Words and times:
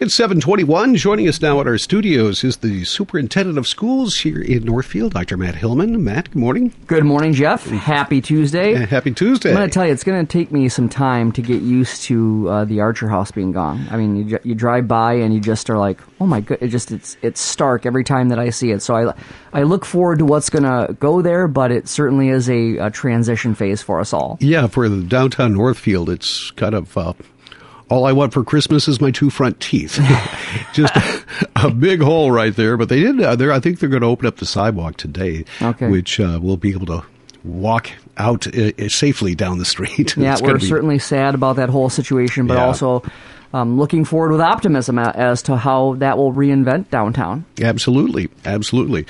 It's 0.00 0.14
721. 0.14 0.96
Joining 0.96 1.28
us 1.28 1.42
now 1.42 1.60
at 1.60 1.66
our 1.66 1.76
studios 1.76 2.42
is 2.42 2.56
the 2.56 2.86
superintendent 2.86 3.58
of 3.58 3.68
schools 3.68 4.20
here 4.20 4.40
in 4.40 4.64
Northfield, 4.64 5.12
Dr. 5.12 5.36
Matt 5.36 5.56
Hillmann. 5.56 6.00
Matt, 6.00 6.30
good 6.30 6.38
morning. 6.38 6.72
Good 6.86 7.04
morning, 7.04 7.34
Jeff. 7.34 7.66
Happy 7.66 8.22
Tuesday. 8.22 8.76
Uh, 8.76 8.86
happy 8.86 9.12
Tuesday. 9.12 9.50
I'm 9.50 9.56
going 9.56 9.68
to 9.68 9.74
tell 9.74 9.84
you, 9.84 9.92
it's 9.92 10.02
going 10.02 10.26
to 10.26 10.32
take 10.32 10.50
me 10.52 10.70
some 10.70 10.88
time 10.88 11.32
to 11.32 11.42
get 11.42 11.60
used 11.60 12.04
to 12.04 12.48
uh, 12.48 12.64
the 12.64 12.80
Archer 12.80 13.10
House 13.10 13.30
being 13.30 13.52
gone. 13.52 13.86
I 13.90 13.98
mean, 13.98 14.26
you, 14.26 14.38
you 14.42 14.54
drive 14.54 14.88
by 14.88 15.16
and 15.16 15.34
you 15.34 15.40
just 15.40 15.68
are 15.68 15.76
like, 15.76 16.00
oh 16.18 16.26
my 16.26 16.40
god, 16.40 16.56
it 16.62 16.68
just 16.68 16.92
it's 16.92 17.18
it's 17.20 17.38
stark 17.38 17.84
every 17.84 18.02
time 18.02 18.30
that 18.30 18.38
I 18.38 18.48
see 18.48 18.70
it. 18.70 18.80
So 18.80 18.96
I 18.96 19.12
I 19.52 19.64
look 19.64 19.84
forward 19.84 20.20
to 20.20 20.24
what's 20.24 20.48
going 20.48 20.62
to 20.62 20.94
go 20.94 21.20
there, 21.20 21.46
but 21.46 21.70
it 21.72 21.88
certainly 21.88 22.30
is 22.30 22.48
a, 22.48 22.78
a, 22.78 22.90
transition 22.90 23.54
phase 23.54 23.82
for 23.82 24.00
us 24.00 24.14
all. 24.14 24.38
Yeah, 24.40 24.66
for 24.66 24.88
the 24.88 25.02
downtown 25.02 25.52
Northfield, 25.52 26.08
it's 26.08 26.52
kind 26.52 26.74
of. 26.74 26.96
Uh, 26.96 27.12
all 27.90 28.06
I 28.06 28.12
want 28.12 28.32
for 28.32 28.44
Christmas 28.44 28.88
is 28.88 29.00
my 29.00 29.10
two 29.10 29.30
front 29.30 29.60
teeth. 29.60 29.98
Just 30.72 30.94
a, 31.56 31.70
big 31.70 32.00
hole 32.00 32.30
right 32.30 32.54
there. 32.54 32.76
But 32.76 32.88
they 32.88 33.00
did. 33.00 33.20
Uh, 33.20 33.52
I 33.52 33.58
think 33.58 33.80
they're 33.80 33.88
going 33.88 34.02
to 34.02 34.08
open 34.08 34.26
up 34.26 34.36
the 34.36 34.46
sidewalk 34.46 34.96
today, 34.96 35.44
okay. 35.60 35.88
which 35.88 36.20
uh, 36.20 36.38
we'll 36.40 36.56
be 36.56 36.70
able 36.70 36.86
to 36.86 37.04
walk 37.42 37.90
out 38.16 38.46
uh, 38.46 38.88
safely 38.88 39.34
down 39.34 39.58
the 39.58 39.64
street. 39.64 40.16
Yeah, 40.20 40.36
we're 40.40 40.58
be... 40.58 40.66
certainly 40.66 40.98
sad 40.98 41.34
about 41.34 41.56
that 41.56 41.68
whole 41.68 41.88
situation, 41.88 42.46
but 42.46 42.54
yeah. 42.54 42.66
also 42.66 43.02
um, 43.52 43.78
looking 43.78 44.04
forward 44.04 44.32
with 44.32 44.40
optimism 44.40 44.98
as 44.98 45.42
to 45.42 45.56
how 45.56 45.94
that 45.94 46.16
will 46.16 46.32
reinvent 46.32 46.90
downtown. 46.90 47.44
Absolutely, 47.60 48.28
absolutely. 48.44 49.06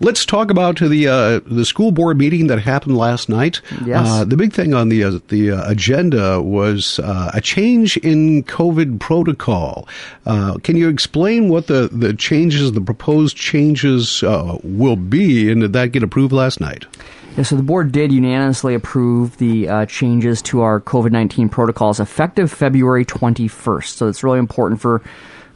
Let's 0.00 0.24
talk 0.26 0.50
about 0.50 0.78
the 0.80 1.08
uh, 1.08 1.40
the 1.46 1.64
school 1.64 1.92
board 1.92 2.18
meeting 2.18 2.48
that 2.48 2.58
happened 2.60 2.96
last 2.96 3.28
night. 3.28 3.60
Yes. 3.84 4.06
Uh, 4.08 4.24
the 4.24 4.36
big 4.36 4.52
thing 4.52 4.74
on 4.74 4.88
the 4.88 5.04
uh, 5.04 5.18
the 5.28 5.52
uh, 5.52 5.70
agenda 5.70 6.42
was 6.42 6.98
uh, 6.98 7.30
a 7.34 7.40
change 7.40 7.96
in 7.98 8.42
COVID 8.44 9.00
protocol. 9.00 9.88
Uh, 10.26 10.58
can 10.58 10.76
you 10.76 10.88
explain 10.88 11.48
what 11.48 11.66
the 11.66 11.88
the 11.92 12.14
changes, 12.14 12.72
the 12.72 12.80
proposed 12.80 13.36
changes, 13.36 14.22
will 14.22 14.96
be, 14.96 15.50
and 15.50 15.60
did 15.60 15.72
that 15.72 15.92
get 15.92 16.02
approved 16.02 16.32
last 16.32 16.60
night? 16.60 16.86
Yeah, 17.36 17.42
so 17.42 17.56
the 17.56 17.64
board 17.64 17.90
did 17.90 18.12
unanimously 18.12 18.74
approve 18.74 19.38
the 19.38 19.68
uh, 19.68 19.86
changes 19.86 20.40
to 20.42 20.60
our 20.60 20.80
COVID 20.80 21.10
19 21.10 21.48
protocols 21.48 21.98
effective 21.98 22.52
February 22.52 23.04
21st. 23.04 23.86
So 23.86 24.06
it's 24.06 24.22
really 24.22 24.38
important 24.38 24.80
for 24.80 25.02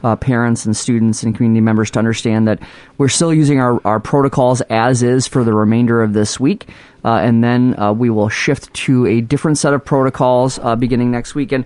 uh, 0.03 0.17
parents 0.17 0.65
and 0.65 0.75
students 0.75 1.23
and 1.23 1.33
community 1.33 1.61
members 1.61 1.89
to 1.91 1.99
understand 1.99 2.49
that 2.49 2.59
we're 2.97 3.07
still 3.07 3.33
using 3.33 3.61
our, 3.61 3.79
our 3.87 4.01
protocols 4.01 4.59
as 4.61 5.03
is 5.03 5.25
for 5.25 5.45
the 5.45 5.53
remainder 5.53 6.03
of 6.03 6.11
this 6.11 6.37
week. 6.37 6.67
Uh, 7.05 7.15
and 7.15 7.41
then 7.41 7.79
uh, 7.79 7.93
we 7.93 8.09
will 8.09 8.27
shift 8.27 8.73
to 8.73 9.05
a 9.05 9.21
different 9.21 9.57
set 9.57 9.73
of 9.73 9.83
protocols 9.85 10.59
uh, 10.59 10.75
beginning 10.75 11.11
next 11.11 11.33
week. 11.33 11.53
And 11.53 11.63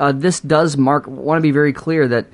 uh, 0.00 0.10
this 0.10 0.40
does 0.40 0.76
mark, 0.76 1.06
want 1.06 1.38
to 1.38 1.42
be 1.42 1.52
very 1.52 1.72
clear 1.72 2.08
that 2.08 2.26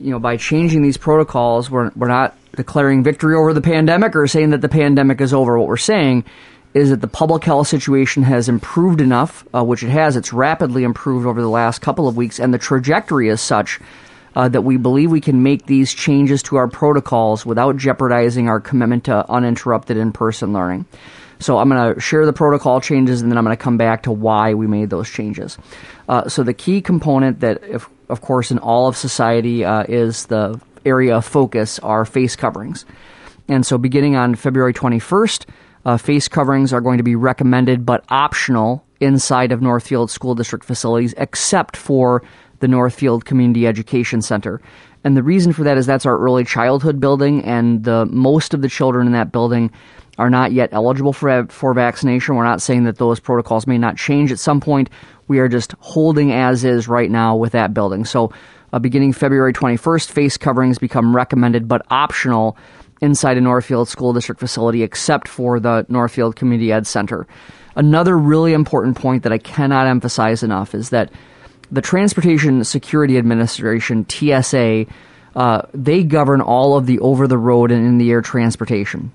you 0.00 0.10
know, 0.10 0.18
by 0.18 0.36
changing 0.36 0.82
these 0.82 0.96
protocols, 0.96 1.70
we're, 1.70 1.90
we're 1.94 2.08
not 2.08 2.36
declaring 2.56 3.04
victory 3.04 3.36
over 3.36 3.52
the 3.52 3.60
pandemic 3.60 4.16
or 4.16 4.26
saying 4.26 4.50
that 4.50 4.60
the 4.60 4.68
pandemic 4.68 5.20
is 5.20 5.32
over. 5.32 5.58
What 5.58 5.68
we're 5.68 5.76
saying 5.76 6.24
is 6.72 6.90
that 6.90 7.00
the 7.00 7.08
public 7.08 7.44
health 7.44 7.68
situation 7.68 8.22
has 8.22 8.48
improved 8.48 9.00
enough, 9.00 9.46
uh, 9.54 9.62
which 9.62 9.82
it 9.82 9.90
has. 9.90 10.16
It's 10.16 10.32
rapidly 10.32 10.84
improved 10.84 11.26
over 11.26 11.40
the 11.40 11.48
last 11.48 11.80
couple 11.80 12.08
of 12.08 12.16
weeks, 12.16 12.38
and 12.38 12.54
the 12.54 12.58
trajectory 12.58 13.28
is 13.28 13.40
such 13.40 13.80
uh, 14.36 14.48
that 14.48 14.62
we 14.62 14.76
believe 14.76 15.10
we 15.10 15.20
can 15.20 15.42
make 15.42 15.66
these 15.66 15.92
changes 15.92 16.42
to 16.44 16.56
our 16.56 16.68
protocols 16.68 17.44
without 17.44 17.76
jeopardizing 17.76 18.48
our 18.48 18.60
commitment 18.60 19.04
to 19.04 19.28
uninterrupted 19.28 19.96
in 19.96 20.12
person 20.12 20.52
learning. 20.52 20.86
So 21.40 21.58
I'm 21.58 21.68
going 21.68 21.94
to 21.94 22.00
share 22.00 22.26
the 22.26 22.32
protocol 22.32 22.80
changes, 22.80 23.22
and 23.22 23.30
then 23.30 23.38
I'm 23.38 23.44
going 23.44 23.56
to 23.56 23.62
come 23.62 23.76
back 23.76 24.04
to 24.04 24.12
why 24.12 24.54
we 24.54 24.66
made 24.66 24.90
those 24.90 25.10
changes. 25.10 25.58
Uh, 26.08 26.28
so 26.28 26.42
the 26.42 26.54
key 26.54 26.82
component 26.82 27.40
that, 27.40 27.64
if, 27.64 27.88
of 28.10 28.20
course, 28.20 28.50
in 28.50 28.58
all 28.58 28.88
of 28.88 28.96
society 28.96 29.64
uh, 29.64 29.84
is 29.88 30.26
the 30.26 30.60
area 30.84 31.16
of 31.16 31.24
focus 31.24 31.78
are 31.80 32.04
face 32.04 32.36
coverings. 32.36 32.84
And 33.48 33.64
so 33.66 33.78
beginning 33.78 34.16
on 34.16 34.34
February 34.34 34.72
21st, 34.72 35.46
uh, 35.84 35.96
face 35.96 36.28
coverings 36.28 36.72
are 36.72 36.80
going 36.80 36.98
to 36.98 37.04
be 37.04 37.16
recommended 37.16 37.86
but 37.86 38.04
optional 38.08 38.84
inside 39.00 39.50
of 39.50 39.62
Northfield 39.62 40.10
School 40.10 40.34
District 40.34 40.64
facilities, 40.64 41.14
except 41.16 41.76
for 41.76 42.22
the 42.60 42.68
Northfield 42.68 43.24
Community 43.24 43.66
Education 43.66 44.20
Center. 44.22 44.60
And 45.02 45.16
the 45.16 45.22
reason 45.22 45.52
for 45.52 45.64
that 45.64 45.78
is 45.78 45.86
that's 45.86 46.04
our 46.04 46.18
early 46.18 46.44
childhood 46.44 47.00
building, 47.00 47.42
and 47.44 47.84
the 47.84 48.04
most 48.06 48.52
of 48.52 48.60
the 48.60 48.68
children 48.68 49.06
in 49.06 49.14
that 49.14 49.32
building 49.32 49.70
are 50.18 50.28
not 50.28 50.52
yet 50.52 50.68
eligible 50.72 51.14
for 51.14 51.46
for 51.46 51.72
vaccination. 51.72 52.36
We're 52.36 52.44
not 52.44 52.60
saying 52.60 52.84
that 52.84 52.98
those 52.98 53.18
protocols 53.18 53.66
may 53.66 53.78
not 53.78 53.96
change 53.96 54.30
at 54.30 54.38
some 54.38 54.60
point. 54.60 54.90
We 55.30 55.38
are 55.38 55.48
just 55.48 55.76
holding 55.78 56.32
as 56.32 56.64
is 56.64 56.88
right 56.88 57.08
now 57.08 57.36
with 57.36 57.52
that 57.52 57.72
building. 57.72 58.04
So, 58.04 58.32
uh, 58.72 58.80
beginning 58.80 59.12
February 59.12 59.52
21st, 59.52 60.10
face 60.10 60.36
coverings 60.36 60.78
become 60.78 61.14
recommended 61.14 61.68
but 61.68 61.86
optional 61.88 62.56
inside 63.00 63.36
a 63.36 63.40
Northfield 63.40 63.88
School 63.88 64.12
District 64.12 64.40
facility, 64.40 64.82
except 64.82 65.28
for 65.28 65.60
the 65.60 65.86
Northfield 65.88 66.34
Community 66.34 66.72
Ed 66.72 66.84
Center. 66.84 67.28
Another 67.76 68.18
really 68.18 68.52
important 68.52 68.96
point 68.96 69.22
that 69.22 69.32
I 69.32 69.38
cannot 69.38 69.86
emphasize 69.86 70.42
enough 70.42 70.74
is 70.74 70.90
that 70.90 71.12
the 71.70 71.80
Transportation 71.80 72.64
Security 72.64 73.16
Administration, 73.16 74.04
TSA, 74.08 74.86
uh, 75.36 75.62
they 75.72 76.02
govern 76.02 76.40
all 76.40 76.76
of 76.76 76.86
the 76.86 76.98
over 76.98 77.28
the 77.28 77.38
road 77.38 77.70
and 77.70 77.86
in 77.86 77.98
the 77.98 78.10
air 78.10 78.20
transportation. 78.20 79.12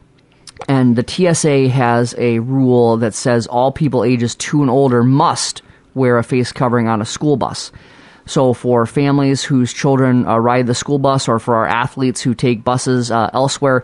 And 0.69 0.95
the 0.95 1.03
TSA 1.05 1.67
has 1.67 2.15
a 2.17 2.39
rule 2.39 2.95
that 2.95 3.13
says 3.13 3.47
all 3.47 3.73
people 3.73 4.05
ages 4.05 4.33
two 4.33 4.61
and 4.61 4.71
older 4.71 5.03
must 5.03 5.61
wear 5.95 6.19
a 6.19 6.23
face 6.23 6.51
covering 6.51 6.87
on 6.87 7.01
a 7.01 7.05
school 7.05 7.37
bus. 7.37 7.71
So, 8.27 8.53
for 8.53 8.85
families 8.85 9.43
whose 9.43 9.73
children 9.73 10.27
uh, 10.27 10.37
ride 10.37 10.67
the 10.67 10.75
school 10.75 10.99
bus 10.99 11.27
or 11.27 11.39
for 11.39 11.55
our 11.55 11.67
athletes 11.67 12.21
who 12.21 12.33
take 12.33 12.63
buses 12.63 13.11
uh, 13.11 13.29
elsewhere, 13.33 13.83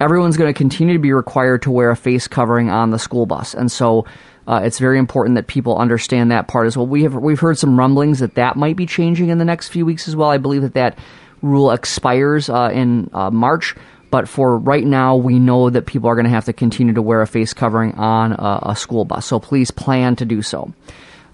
everyone's 0.00 0.36
going 0.36 0.52
to 0.52 0.56
continue 0.56 0.94
to 0.94 1.00
be 1.00 1.12
required 1.12 1.62
to 1.62 1.70
wear 1.70 1.90
a 1.90 1.96
face 1.96 2.26
covering 2.26 2.70
on 2.70 2.90
the 2.90 2.98
school 2.98 3.26
bus. 3.26 3.54
And 3.54 3.70
so, 3.70 4.06
uh, 4.46 4.60
it's 4.64 4.78
very 4.78 4.98
important 4.98 5.36
that 5.36 5.46
people 5.46 5.76
understand 5.76 6.30
that 6.30 6.48
part 6.48 6.66
as 6.66 6.76
well. 6.76 6.86
We 6.86 7.02
have 7.02 7.14
we've 7.14 7.38
heard 7.38 7.58
some 7.58 7.78
rumblings 7.78 8.20
that 8.20 8.34
that 8.34 8.56
might 8.56 8.76
be 8.76 8.86
changing 8.86 9.28
in 9.28 9.38
the 9.38 9.44
next 9.44 9.68
few 9.68 9.84
weeks 9.84 10.08
as 10.08 10.16
well. 10.16 10.30
I 10.30 10.38
believe 10.38 10.62
that 10.62 10.74
that 10.74 10.98
rule 11.42 11.70
expires 11.70 12.48
uh, 12.48 12.70
in 12.72 13.10
uh, 13.12 13.30
March. 13.30 13.74
But 14.10 14.28
for 14.28 14.56
right 14.58 14.84
now, 14.84 15.14
we 15.14 15.38
know 15.38 15.70
that 15.70 15.86
people 15.86 16.10
are 16.10 16.16
going 16.16 16.24
to 16.24 16.30
have 16.30 16.46
to 16.46 16.52
continue 16.52 16.94
to 16.94 17.02
wear 17.02 17.22
a 17.22 17.28
face 17.28 17.52
covering 17.52 17.94
on 17.94 18.32
a, 18.32 18.70
a 18.70 18.76
school 18.76 19.04
bus. 19.04 19.24
So 19.24 19.38
please 19.38 19.70
plan 19.70 20.16
to 20.16 20.24
do 20.24 20.42
so. 20.42 20.72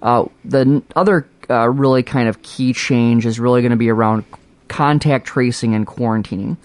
Uh, 0.06 0.26
the 0.44 0.82
other 0.94 1.28
uh, 1.50 1.68
really 1.68 2.04
kind 2.04 2.28
of 2.28 2.40
key 2.42 2.72
change 2.72 3.26
is 3.26 3.40
really 3.40 3.60
going 3.60 3.72
to 3.72 3.76
be 3.76 3.90
around 3.90 4.24
contact 4.68 5.26
tracing 5.26 5.74
and 5.74 5.84
quarantining. 5.84 6.56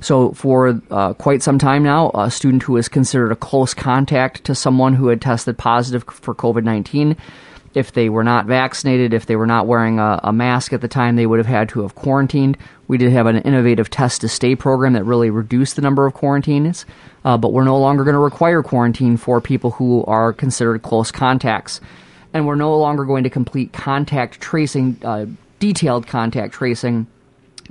So, 0.00 0.32
for 0.32 0.80
uh, 0.90 1.12
quite 1.12 1.42
some 1.42 1.58
time 1.58 1.82
now, 1.82 2.10
a 2.14 2.30
student 2.30 2.62
who 2.62 2.78
is 2.78 2.88
considered 2.88 3.30
a 3.30 3.36
close 3.36 3.74
contact 3.74 4.44
to 4.44 4.54
someone 4.54 4.94
who 4.94 5.08
had 5.08 5.20
tested 5.20 5.58
positive 5.58 6.02
for 6.04 6.34
COVID 6.34 6.64
19 6.64 7.14
if 7.74 7.92
they 7.92 8.08
were 8.08 8.24
not 8.24 8.46
vaccinated, 8.46 9.12
if 9.12 9.26
they 9.26 9.36
were 9.36 9.46
not 9.46 9.66
wearing 9.66 9.98
a, 9.98 10.20
a, 10.24 10.32
mask 10.32 10.72
at 10.72 10.80
the 10.80 10.88
time, 10.88 11.16
they 11.16 11.26
would 11.26 11.38
have 11.38 11.46
had 11.46 11.68
to 11.68 11.82
have 11.82 11.94
quarantined. 11.94 12.56
We 12.86 12.96
did 12.96 13.12
have 13.12 13.26
an 13.26 13.36
innovative 13.36 13.90
test 13.90 14.22
to 14.22 14.28
stay 14.28 14.56
program 14.56 14.94
that 14.94 15.04
really 15.04 15.28
reduced 15.28 15.76
the 15.76 15.82
number 15.82 16.06
of 16.06 16.14
quarantines, 16.14 16.86
uh, 17.26 17.36
but 17.36 17.52
we're 17.52 17.64
no 17.64 17.78
longer 17.78 18.04
going 18.04 18.14
to 18.14 18.20
require 18.20 18.62
quarantine 18.62 19.18
for 19.18 19.42
people 19.42 19.72
who 19.72 20.02
are 20.06 20.32
considered 20.32 20.82
close 20.82 21.12
contacts. 21.12 21.80
And 22.32 22.46
we're 22.46 22.56
no 22.56 22.76
longer 22.78 23.04
going 23.04 23.24
to 23.24 23.30
complete 23.30 23.72
contact 23.72 24.40
tracing, 24.40 25.00
uh, 25.02 25.26
detailed 25.58 26.06
contact 26.06 26.54
tracing 26.54 27.06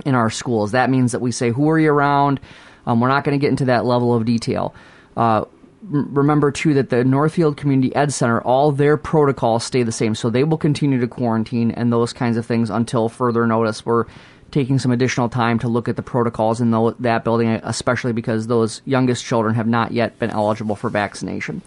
in 0.04 0.14
our 0.14 0.30
schools. 0.30 0.72
That 0.72 0.90
means 0.90 1.12
that 1.12 1.20
we 1.20 1.32
say, 1.32 1.50
who 1.50 1.68
are 1.70 1.78
you 1.78 1.90
around? 1.90 2.40
Um, 2.86 3.00
we're 3.00 3.08
not 3.08 3.24
going 3.24 3.38
to 3.38 3.40
get 3.40 3.50
into 3.50 3.66
that 3.66 3.84
level 3.84 4.14
of 4.14 4.24
detail. 4.24 4.74
Uh, 5.16 5.44
remember 5.82 6.50
too 6.50 6.74
that 6.74 6.90
the 6.90 7.04
Northfield 7.04 7.56
Community 7.56 7.94
Ed 7.94 8.12
Center, 8.12 8.40
all 8.40 8.72
their 8.72 8.96
protocols 8.96 9.64
stay 9.64 9.82
the 9.82 9.92
same, 9.92 10.14
so 10.14 10.30
they 10.30 10.44
will 10.44 10.58
continue 10.58 11.00
to 11.00 11.06
quarantine 11.06 11.70
and 11.70 11.92
those 11.92 12.12
kinds 12.12 12.36
of 12.36 12.46
things 12.46 12.70
until 12.70 13.08
further 13.08 13.46
notice. 13.46 13.86
We're 13.86 14.06
taking 14.50 14.78
some 14.78 14.90
additional 14.90 15.28
time 15.28 15.58
to 15.60 15.68
look 15.68 15.88
at 15.88 15.96
the 15.96 16.02
protocols 16.02 16.60
in 16.60 16.70
the, 16.70 16.94
that 17.00 17.22
building, 17.22 17.48
especially 17.62 18.12
because 18.12 18.46
those 18.46 18.80
youngest 18.86 19.24
children 19.24 19.54
have 19.54 19.66
not 19.66 19.92
yet 19.92 20.18
been 20.18 20.30
eligible 20.30 20.74
for 20.74 20.88
vaccination. 20.88 21.62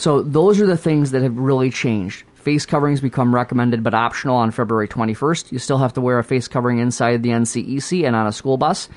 So 0.00 0.22
those 0.22 0.58
are 0.62 0.66
the 0.66 0.78
things 0.78 1.10
that 1.10 1.20
have 1.20 1.36
really 1.36 1.70
changed. 1.70 2.24
Face 2.36 2.64
coverings 2.64 3.02
become 3.02 3.34
recommended 3.34 3.82
but 3.82 3.92
optional 3.92 4.34
on 4.34 4.50
February 4.50 4.88
21st. 4.88 5.52
You 5.52 5.58
still 5.58 5.76
have 5.76 5.92
to 5.92 6.00
wear 6.00 6.18
a 6.18 6.24
face 6.24 6.48
covering 6.48 6.78
inside 6.78 7.22
the 7.22 7.28
NCEC 7.28 8.06
and 8.06 8.16
on 8.16 8.26
a 8.26 8.32
school 8.32 8.56
bus. 8.56 8.88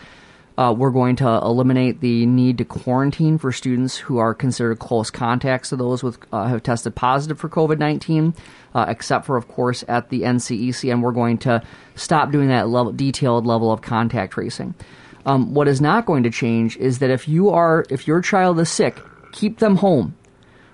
Uh, 0.58 0.74
we're 0.78 0.92
going 0.92 1.18
to 1.18 1.28
eliminate 1.28 2.00
the 2.00 2.26
need 2.26 2.58
to 2.60 2.64
quarantine 2.64 3.38
for 3.38 3.52
students 3.52 3.98
who 3.98 4.18
are 4.18 4.34
considered 4.34 4.80
close 4.80 5.12
contacts 5.12 5.70
to 5.70 5.76
those 5.76 6.04
with 6.04 6.18
uh, 6.32 6.46
have 6.48 6.64
tested 6.64 6.96
positive 6.96 7.38
for 7.38 7.50
COVID 7.50 7.80
nineteen, 7.80 8.34
uh, 8.74 8.86
except 8.88 9.26
for 9.26 9.36
of 9.36 9.50
course 9.50 9.84
at 9.90 10.10
the 10.10 10.22
NCEC, 10.22 10.90
and 10.90 11.04
we're 11.04 11.12
going 11.12 11.38
to 11.40 11.62
stop 11.96 12.32
doing 12.32 12.48
that 12.48 12.70
level, 12.70 12.94
detailed 12.94 13.46
level 13.46 13.74
of 13.74 13.82
contact 13.82 14.34
tracing. 14.34 14.74
Um, 15.26 15.54
what 15.54 15.68
is 15.68 15.82
not 15.82 16.06
going 16.06 16.24
to 16.24 16.30
change 16.30 16.78
is 16.78 17.00
that 17.00 17.10
if 17.10 17.28
you 17.28 17.50
are 17.50 17.84
if 17.90 18.08
your 18.08 18.22
child 18.22 18.58
is 18.60 18.70
sick, 18.70 19.02
keep 19.34 19.60
them 19.60 19.76
home. 19.76 20.16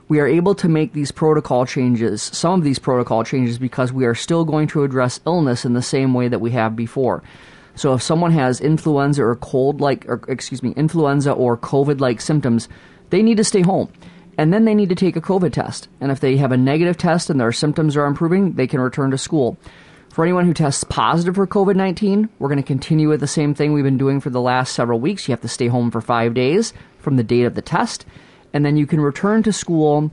We 0.09 0.19
are 0.19 0.27
able 0.27 0.55
to 0.55 0.67
make 0.67 0.91
these 0.91 1.11
protocol 1.11 1.65
changes, 1.67 2.23
some 2.23 2.59
of 2.59 2.63
these 2.65 2.79
protocol 2.79 3.23
changes, 3.23 3.59
because 3.59 3.93
we 3.93 4.05
are 4.05 4.15
still 4.15 4.43
going 4.43 4.67
to 4.67 4.83
address 4.83 5.21
illness 5.25 5.63
in 5.63 5.73
the 5.73 5.83
same 5.83 6.15
way 6.15 6.27
that 6.27 6.41
we 6.41 6.49
have 6.51 6.75
before. 6.75 7.23
So 7.75 7.93
if 7.93 8.01
someone 8.01 8.31
has 8.31 8.59
influenza 8.59 9.23
or 9.23 9.35
cold 9.35 9.79
like, 9.79 10.09
or 10.09 10.21
excuse 10.27 10.63
me, 10.63 10.73
influenza 10.75 11.31
or 11.31 11.55
COVID 11.57 12.01
like 12.01 12.21
symptoms, 12.21 12.67
they 13.11 13.21
need 13.21 13.37
to 13.37 13.43
stay 13.43 13.61
home. 13.61 13.89
And 14.35 14.51
then 14.51 14.65
they 14.65 14.73
need 14.73 14.89
to 14.89 14.95
take 14.95 15.15
a 15.15 15.21
COVID 15.21 15.53
test. 15.53 15.87
And 16.01 16.11
if 16.11 16.21
they 16.21 16.37
have 16.37 16.51
a 16.51 16.57
negative 16.57 16.97
test 16.97 17.29
and 17.29 17.39
their 17.39 17.51
symptoms 17.51 17.95
are 17.95 18.05
improving, 18.05 18.53
they 18.53 18.67
can 18.67 18.79
return 18.79 19.11
to 19.11 19.17
school. 19.17 19.57
For 20.11 20.23
anyone 20.23 20.45
who 20.45 20.55
tests 20.55 20.83
positive 20.85 21.35
for 21.35 21.45
COVID 21.45 21.75
19, 21.75 22.29
we're 22.39 22.49
going 22.49 22.57
to 22.57 22.63
continue 22.63 23.09
with 23.09 23.19
the 23.19 23.27
same 23.27 23.53
thing 23.53 23.73
we've 23.73 23.83
been 23.83 23.97
doing 23.97 24.19
for 24.19 24.31
the 24.31 24.41
last 24.41 24.73
several 24.73 24.99
weeks. 24.99 25.27
You 25.27 25.33
have 25.33 25.41
to 25.41 25.47
stay 25.47 25.67
home 25.67 25.91
for 25.91 26.01
five 26.01 26.33
days 26.33 26.73
from 26.97 27.15
the 27.15 27.23
date 27.23 27.43
of 27.43 27.53
the 27.53 27.61
test 27.61 28.05
and 28.53 28.65
then 28.65 28.77
you 28.77 28.87
can 28.87 29.01
return 29.01 29.43
to 29.43 29.53
school 29.53 30.11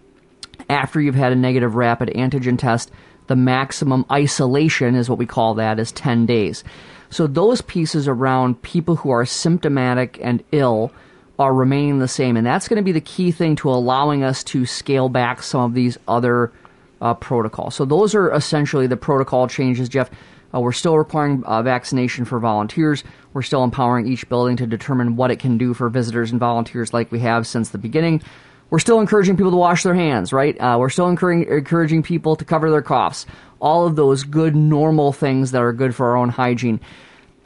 after 0.69 1.00
you've 1.00 1.15
had 1.15 1.33
a 1.33 1.37
negative 1.37 1.75
rapid 1.75 2.09
antigen 2.11 2.59
test. 2.59 2.91
The 3.27 3.37
maximum 3.37 4.05
isolation 4.11 4.94
is 4.94 5.09
what 5.09 5.19
we 5.19 5.27
call 5.27 5.55
that 5.55 5.79
is 5.79 5.93
10 5.93 6.27
days. 6.27 6.62
So 7.11 7.27
those 7.27 7.61
pieces 7.62 8.09
around 8.09 8.62
people 8.62 8.97
who 8.97 9.11
are 9.11 9.25
symptomatic 9.25 10.19
and 10.23 10.43
ill 10.53 10.93
are 11.38 11.53
remaining 11.53 11.99
the 11.99 12.09
same, 12.09 12.37
and 12.37 12.47
that's 12.47 12.67
going 12.67 12.79
to 12.79 12.83
be 12.83 12.93
the 12.93 13.00
key 13.00 13.31
thing 13.31 13.56
to 13.56 13.71
allowing 13.71 14.23
us 14.23 14.43
to 14.44 14.65
scale 14.65 15.09
back 15.09 15.43
some 15.43 15.61
of 15.61 15.75
these 15.75 15.99
other 16.09 16.53
uh, 17.00 17.15
protocols. 17.15 17.75
So 17.75 17.85
those 17.85 18.15
are 18.15 18.33
essentially 18.33 18.87
the 18.87 18.97
protocol 18.97 19.47
changes, 19.47 19.88
Jeff. 19.88 20.11
Uh, 20.56 20.61
we're 20.61 20.73
still 20.73 20.97
requiring 20.97 21.44
uh, 21.44 21.62
vaccination 21.62 22.25
for 22.25 22.38
volunteers. 22.38 23.05
We're 23.35 23.43
still 23.43 23.64
empowering 23.64 24.06
each 24.06 24.29
building 24.29 24.56
to 24.56 24.67
determine 24.67 25.17
what 25.17 25.31
it 25.31 25.38
can 25.38 25.58
do 25.58 25.75
for 25.75 25.88
visitors 25.88 26.31
and 26.31 26.41
volunteers, 26.41 26.94
like 26.94 27.12
we 27.12 27.19
have 27.20 27.47
since 27.47 27.70
the 27.70 27.79
beginning. 27.79 28.23
We're 28.70 28.79
still 28.79 29.00
encouraging 29.00 29.37
people 29.37 29.53
to 29.53 29.56
wash 29.56 29.82
their 29.82 29.94
hands, 29.94 30.32
right? 30.32 30.58
Uh, 30.58 30.76
we're 30.79 30.88
still 30.88 31.08
encouraging, 31.08 31.53
encouraging 31.53 32.03
people 32.03 32.37
to 32.37 32.44
cover 32.44 32.70
their 32.70 32.82
coughs. 32.82 33.26
All 33.61 33.87
of 33.87 33.97
those 33.97 34.25
good, 34.25 34.56
normal 34.56 35.12
things 35.12 35.50
that 35.53 35.62
are 35.62 35.73
good 35.73 35.94
for 35.94 36.11
our 36.11 36.17
own 36.17 36.31
hygiene. 36.31 36.81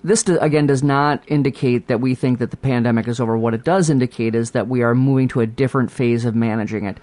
This, 0.02 0.26
again, 0.26 0.66
does 0.66 0.82
not 0.82 1.22
indicate 1.26 1.88
that 1.88 2.00
we 2.00 2.14
think 2.14 2.38
that 2.38 2.50
the 2.50 2.56
pandemic 2.56 3.06
is 3.06 3.20
over. 3.20 3.36
What 3.36 3.52
it 3.52 3.64
does 3.64 3.90
indicate 3.90 4.34
is 4.34 4.52
that 4.52 4.68
we 4.68 4.82
are 4.82 4.94
moving 4.94 5.28
to 5.28 5.40
a 5.40 5.46
different 5.46 5.90
phase 5.90 6.24
of 6.24 6.34
managing 6.34 6.86
it. 6.86 6.98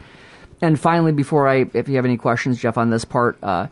And 0.62 0.80
finally, 0.80 1.12
before 1.12 1.48
I, 1.48 1.69
if 1.74 1.88
you 1.88 1.98
have 1.98 2.06
any 2.06 2.18
questions, 2.18 2.60
Jeff, 2.60 2.77
on 2.77 2.89
this 2.89 3.06
part, 3.06 3.38
uh, 3.44 3.68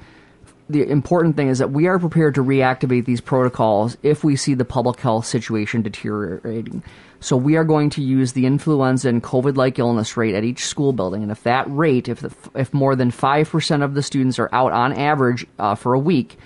the 0.70 0.90
important 0.90 1.36
thing 1.36 1.50
is 1.50 1.60
that 1.60 1.72
we 1.72 1.88
are 1.88 2.00
prepared 2.00 2.36
to 2.36 2.44
reactivate 2.44 3.06
these 3.06 3.22
protocols 3.22 3.98
if 4.02 4.24
we 4.24 4.36
see 4.36 4.56
the 4.56 4.66
public 4.66 5.00
health 5.00 5.26
situation 5.26 5.82
deteriorating. 5.84 6.84
So 7.20 7.38
we 7.38 7.56
are 7.56 7.64
going 7.64 7.90
to 7.92 8.02
use 8.02 8.34
the 8.34 8.46
influenza 8.46 9.10
and 9.10 9.24
COVID-like 9.24 9.80
illness 9.80 10.18
rate 10.18 10.36
at 10.36 10.44
each 10.44 10.66
school 10.66 10.92
building, 10.92 11.24
and 11.24 11.32
if 11.32 11.44
that 11.44 11.66
rate, 11.70 12.10
if 12.10 12.20
the, 12.20 12.32
if 12.56 12.74
more 12.74 12.96
than 12.96 13.12
five 13.12 13.50
percent 13.50 13.84
of 13.84 13.94
the 13.94 14.04
students 14.04 14.38
are 14.40 14.50
out 14.52 14.72
on 14.72 14.94
average 14.94 15.46
uh, 15.60 15.76
for 15.76 15.94
a 15.94 16.00
week, 16.00 16.38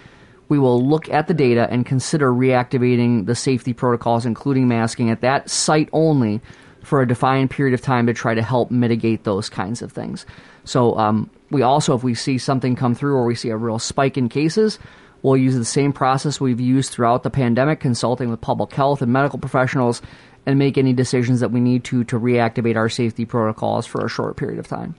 we 0.47 0.59
will 0.59 0.85
look 0.85 1.09
at 1.09 1.27
the 1.27 1.33
data 1.33 1.67
and 1.69 1.85
consider 1.85 2.31
reactivating 2.31 3.25
the 3.25 3.35
safety 3.35 3.73
protocols, 3.73 4.25
including 4.25 4.67
masking, 4.67 5.09
at 5.09 5.21
that 5.21 5.49
site 5.49 5.89
only 5.91 6.41
for 6.83 7.01
a 7.01 7.07
defined 7.07 7.51
period 7.51 7.73
of 7.73 7.81
time 7.81 8.07
to 8.07 8.13
try 8.13 8.33
to 8.33 8.41
help 8.41 8.71
mitigate 8.71 9.23
those 9.23 9.49
kinds 9.49 9.81
of 9.81 9.91
things. 9.91 10.25
So 10.63 10.97
um, 10.97 11.29
we 11.51 11.61
also, 11.61 11.95
if 11.95 12.03
we 12.03 12.13
see 12.13 12.37
something 12.37 12.75
come 12.75 12.95
through 12.95 13.15
or 13.15 13.25
we 13.25 13.35
see 13.35 13.49
a 13.49 13.57
real 13.57 13.79
spike 13.79 14.17
in 14.17 14.29
cases, 14.29 14.79
we'll 15.21 15.37
use 15.37 15.55
the 15.55 15.65
same 15.65 15.93
process 15.93 16.39
we've 16.39 16.59
used 16.59 16.91
throughout 16.91 17.23
the 17.23 17.29
pandemic, 17.29 17.79
consulting 17.79 18.29
with 18.29 18.41
public 18.41 18.71
health 18.73 19.01
and 19.01 19.11
medical 19.11 19.39
professionals, 19.39 20.01
and 20.45 20.57
make 20.57 20.77
any 20.77 20.93
decisions 20.93 21.39
that 21.39 21.51
we 21.51 21.59
need 21.59 21.83
to 21.85 22.03
to 22.05 22.19
reactivate 22.19 22.75
our 22.75 22.89
safety 22.89 23.25
protocols 23.25 23.85
for 23.85 24.05
a 24.05 24.09
short 24.09 24.37
period 24.37 24.59
of 24.59 24.67
time. 24.67 24.95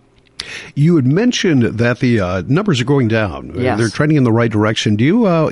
You 0.74 0.96
had 0.96 1.06
mentioned 1.06 1.62
that 1.62 2.00
the 2.00 2.20
uh, 2.20 2.42
numbers 2.46 2.80
are 2.80 2.84
going 2.84 3.08
down. 3.08 3.52
Yes. 3.54 3.78
They're 3.78 3.88
trending 3.88 4.16
in 4.16 4.24
the 4.24 4.32
right 4.32 4.50
direction. 4.50 4.96
Do 4.96 5.04
you, 5.04 5.26
uh, 5.26 5.50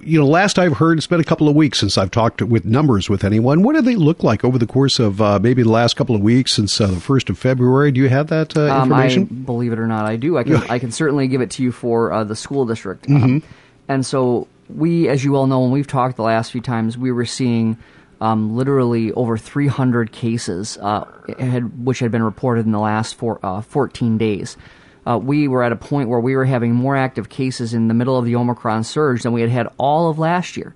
you 0.00 0.18
know, 0.18 0.26
last 0.26 0.58
I've 0.58 0.74
heard, 0.74 0.98
it's 0.98 1.06
been 1.06 1.20
a 1.20 1.24
couple 1.24 1.48
of 1.48 1.54
weeks 1.54 1.78
since 1.78 1.96
I've 1.96 2.10
talked 2.10 2.42
with 2.42 2.64
numbers 2.64 3.08
with 3.08 3.22
anyone. 3.22 3.62
What 3.62 3.76
do 3.76 3.82
they 3.82 3.94
look 3.94 4.24
like 4.24 4.44
over 4.44 4.58
the 4.58 4.66
course 4.66 4.98
of 4.98 5.20
uh, 5.20 5.38
maybe 5.38 5.62
the 5.62 5.70
last 5.70 5.94
couple 5.94 6.16
of 6.16 6.22
weeks 6.22 6.52
since 6.52 6.80
uh, 6.80 6.88
the 6.88 7.00
first 7.00 7.30
of 7.30 7.38
February? 7.38 7.92
Do 7.92 8.00
you 8.00 8.08
have 8.08 8.28
that 8.28 8.56
uh, 8.56 8.72
um, 8.72 8.82
information? 8.82 9.28
I, 9.30 9.34
believe 9.44 9.72
it 9.72 9.78
or 9.78 9.86
not, 9.86 10.06
I 10.06 10.16
do. 10.16 10.36
I 10.36 10.44
can 10.44 10.56
I 10.70 10.78
can 10.78 10.90
certainly 10.90 11.28
give 11.28 11.40
it 11.40 11.50
to 11.52 11.62
you 11.62 11.70
for 11.70 12.12
uh, 12.12 12.24
the 12.24 12.36
school 12.36 12.66
district. 12.66 13.06
Mm-hmm. 13.06 13.46
and 13.88 14.04
so 14.04 14.48
we, 14.68 15.08
as 15.08 15.24
you 15.24 15.36
all 15.36 15.46
know, 15.46 15.60
when 15.60 15.70
we've 15.70 15.86
talked 15.86 16.16
the 16.16 16.22
last 16.22 16.52
few 16.52 16.60
times, 16.60 16.98
we 16.98 17.12
were 17.12 17.26
seeing. 17.26 17.78
Um, 18.22 18.54
literally 18.54 19.12
over 19.12 19.38
300 19.38 20.12
cases, 20.12 20.76
uh, 20.82 21.06
had, 21.38 21.86
which 21.86 22.00
had 22.00 22.10
been 22.10 22.22
reported 22.22 22.66
in 22.66 22.72
the 22.72 22.78
last 22.78 23.14
four, 23.14 23.40
uh, 23.42 23.62
14 23.62 24.18
days 24.18 24.58
uh, 25.06 25.18
we 25.18 25.48
were 25.48 25.62
at 25.62 25.72
a 25.72 25.76
point 25.76 26.08
where 26.08 26.20
we 26.20 26.36
were 26.36 26.44
having 26.44 26.74
more 26.74 26.96
active 26.96 27.28
cases 27.28 27.74
in 27.74 27.88
the 27.88 27.94
middle 27.94 28.18
of 28.18 28.24
the 28.24 28.36
Omicron 28.36 28.84
surge 28.84 29.22
than 29.22 29.32
we 29.32 29.40
had 29.40 29.50
had 29.50 29.68
all 29.78 30.10
of 30.10 30.18
last 30.18 30.56
year. 30.56 30.74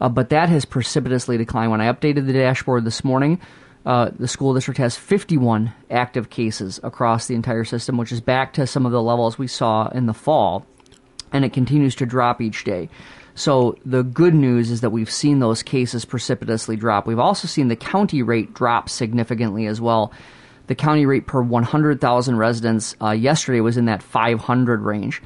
Uh, 0.00 0.08
but 0.08 0.30
that 0.30 0.48
has 0.48 0.64
precipitously 0.64 1.36
declined. 1.36 1.70
When 1.70 1.80
I 1.80 1.92
updated 1.92 2.26
the 2.26 2.32
dashboard 2.32 2.84
this 2.84 3.04
morning, 3.04 3.40
uh, 3.84 4.10
the 4.16 4.28
school 4.28 4.54
district 4.54 4.78
has 4.78 4.96
51 4.96 5.72
active 5.90 6.30
cases 6.30 6.80
across 6.82 7.26
the 7.26 7.34
entire 7.34 7.64
system, 7.64 7.96
which 7.96 8.12
is 8.12 8.20
back 8.20 8.52
to 8.54 8.66
some 8.66 8.86
of 8.86 8.92
the 8.92 9.02
levels 9.02 9.38
we 9.38 9.46
saw 9.46 9.88
in 9.88 10.06
the 10.06 10.14
fall, 10.14 10.66
and 11.32 11.44
it 11.44 11.52
continues 11.52 11.94
to 11.96 12.06
drop 12.06 12.40
each 12.40 12.64
day. 12.64 12.88
So 13.38 13.76
the 13.86 14.02
good 14.02 14.34
news 14.34 14.68
is 14.68 14.80
that 14.80 14.90
we've 14.90 15.10
seen 15.10 15.38
those 15.38 15.62
cases 15.62 16.04
precipitously 16.04 16.74
drop. 16.74 17.06
We've 17.06 17.20
also 17.20 17.46
seen 17.46 17.68
the 17.68 17.76
county 17.76 18.20
rate 18.20 18.52
drop 18.52 18.88
significantly 18.88 19.66
as 19.66 19.80
well. 19.80 20.12
The 20.66 20.74
county 20.74 21.06
rate 21.06 21.28
per 21.28 21.40
100,000 21.40 22.36
residents 22.36 22.96
uh, 23.00 23.10
yesterday 23.10 23.60
was 23.60 23.76
in 23.76 23.84
that 23.84 24.02
500 24.02 24.80
range. 24.80 25.22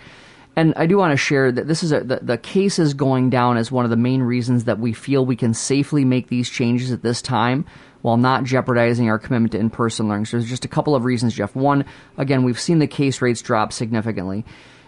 And 0.57 0.75
I 0.77 0.85
do 0.85 0.99
want 0.99 1.13
to 1.13 1.17
share 1.17 1.51
that 1.53 1.67
this 1.67 1.83
is 1.83 1.91
a, 1.91 2.01
the, 2.01 2.21
the 2.21 2.37
cases 2.37 2.93
going 2.93 3.31
down 3.31 3.57
is 3.57 3.73
one 3.73 3.87
of 3.87 3.91
the 3.91 3.97
main 3.97 4.23
reasons 4.23 4.65
that 4.65 4.79
we 4.79 4.93
feel 4.93 5.25
we 5.25 5.35
can 5.35 5.55
safely 5.55 6.05
make 6.05 6.29
these 6.29 6.51
changes 6.51 6.93
at 6.93 7.03
this 7.03 7.23
time 7.23 7.65
while 8.03 8.19
not 8.19 8.45
jeopardizing 8.45 9.09
our 9.09 9.19
commitment 9.19 9.53
to 9.53 9.59
in 9.59 9.71
person 9.71 10.09
learning. 10.09 10.27
So 10.27 10.37
there's 10.37 10.51
just 10.51 10.67
a 10.67 10.69
couple 10.69 10.95
of 10.95 11.05
reasons, 11.05 11.33
Jeff. 11.33 11.57
One, 11.57 11.87
again, 12.19 12.45
we've 12.45 12.61
seen 12.61 12.79
the 12.79 12.87
case 12.87 13.23
rates 13.23 13.41
drop 13.41 13.73
significantly. 13.73 14.45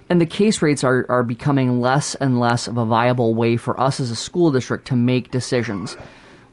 And 0.09 0.21
the 0.21 0.27
case 0.27 0.61
rates 0.61 0.85
are, 0.85 1.06
are 1.09 1.23
becoming 1.23 1.81
less 1.81 2.15
and 2.15 2.39
less 2.39 2.69
of 2.69 2.77
a 2.77 2.85
viable 2.85 3.35
way 3.35 3.56
for 3.56 3.79
us 3.81 4.01
as 4.01 4.11
a 4.11 4.17
school 4.17 4.53
district 4.53 4.87
to 4.89 4.97
make 4.97 5.31
decisions 5.31 5.97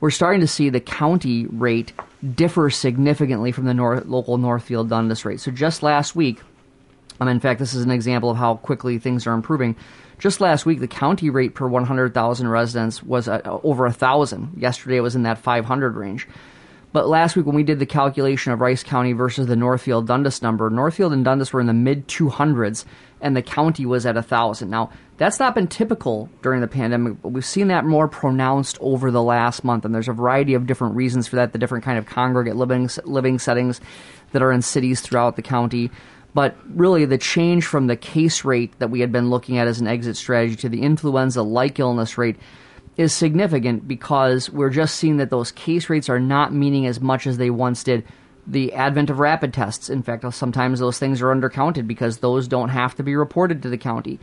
we're 0.02 0.10
starting 0.10 0.42
to 0.42 0.48
see 0.48 0.70
the 0.70 0.82
county 0.82 1.46
rate 1.46 1.94
differ 2.36 2.70
significantly 2.70 3.52
from 3.52 3.66
the 3.66 3.74
local 3.74 4.38
Northfield 4.38 4.90
Dundas 4.90 5.24
rate. 5.24 5.40
So 5.40 5.52
just 5.52 5.84
last 5.84 6.16
week, 6.16 6.42
um, 7.20 7.28
in 7.28 7.40
fact, 7.40 7.60
this 7.60 7.76
is 7.76 7.84
an 7.84 7.92
example 7.92 8.32
of 8.32 8.38
how 8.38 8.56
quickly 8.56 8.98
things 8.98 9.26
are 9.28 9.34
improving. 9.34 9.76
Just 10.18 10.42
last 10.42 10.66
week, 10.66 10.80
the 10.80 10.88
county 10.88 11.30
rate 11.30 11.54
per 11.54 11.68
100,000 11.68 12.48
residents 12.48 13.02
was 13.04 13.28
uh, 13.28 13.42
over 13.64 13.86
1,000. 13.86 14.54
Yesterday, 14.58 14.98
it 14.98 15.02
was 15.02 15.16
in 15.16 15.24
that 15.24 15.38
500 15.38 15.96
range. 15.96 16.28
But 16.94 17.08
last 17.08 17.36
week, 17.36 17.46
when 17.46 17.56
we 17.56 17.64
did 17.64 17.80
the 17.80 17.86
calculation 17.86 18.52
of 18.52 18.60
Rice 18.60 18.84
County 18.84 19.14
versus 19.14 19.48
the 19.48 19.56
Northfield 19.56 20.08
Dundas 20.08 20.42
number, 20.42 20.70
Northfield 20.70 21.14
and 21.14 21.24
Dundas 21.24 21.54
were 21.54 21.62
in 21.62 21.68
the 21.68 21.74
mid 21.74 22.08
200s, 22.08 22.86
and 23.22 23.36
the 23.36 23.42
county 23.42 23.86
was 23.86 24.06
at 24.06 24.16
1,000. 24.16 24.70
Now, 24.70 24.92
that's 25.18 25.40
not 25.40 25.54
been 25.54 25.68
typical 25.68 26.30
during 26.42 26.62
the 26.62 26.68
pandemic, 26.68 27.22
but 27.22 27.30
we've 27.30 27.46
seen 27.46 27.68
that 27.68 27.86
more 27.86 28.08
pronounced 28.08 28.78
over 28.82 29.12
the 29.12 29.22
last 29.22 29.64
month, 29.64 29.86
and 29.86 29.94
there's 29.94 30.08
a 30.08 30.14
variety 30.14 30.56
of 30.56 30.66
different 30.66 30.96
reasons 30.96 31.28
for 31.28 31.36
that, 31.36 31.54
the 31.54 31.60
different 31.60 31.86
kind 31.86 32.00
of 32.00 32.08
congregate 32.08 32.56
living, 32.56 32.90
living 33.06 33.38
settings 33.38 33.80
that 34.32 34.42
are 34.42 34.52
in 34.52 34.62
cities 34.62 35.02
throughout 35.02 35.36
the 35.36 35.42
county. 35.42 35.92
But 36.34 36.56
really, 36.74 37.06
the 37.06 37.18
change 37.18 37.66
from 37.66 37.88
the 37.88 37.96
case 37.96 38.44
rate 38.46 38.78
that 38.80 38.90
we 38.90 39.02
had 39.02 39.12
been 39.12 39.30
looking 39.30 39.58
at 39.58 39.68
as 39.68 39.80
an 39.80 39.88
exit 39.88 40.18
strategy 40.18 40.56
to 40.58 40.70
the 40.70 40.82
influenza 40.82 41.44
like 41.44 41.80
illness 41.80 42.18
rate 42.18 42.38
is 42.98 43.14
significant 43.14 43.88
because 43.88 44.50
we're 44.50 44.70
just 44.70 44.96
seeing 44.96 45.18
that 45.18 45.30
those 45.30 45.52
case 45.52 45.90
rates 45.90 46.10
are 46.10 46.20
not 46.20 46.54
meaning 46.54 46.86
as 46.86 47.00
much 47.00 47.28
as 47.28 47.38
they 47.38 47.50
once 47.50 47.84
did. 47.84 48.06
The 48.48 48.74
advent 48.74 49.10
of 49.10 49.20
rapid 49.20 49.54
tests, 49.54 49.90
in 49.90 50.02
fact, 50.04 50.26
sometimes 50.34 50.80
those 50.80 50.98
things 50.98 51.22
are 51.22 51.28
undercounted 51.28 51.88
because 51.88 52.18
those 52.18 52.48
don't 52.48 52.70
have 52.70 52.96
to 52.96 53.04
be 53.04 53.16
reported 53.16 53.62
to 53.64 53.70
the 53.70 53.78
county. 53.78 54.20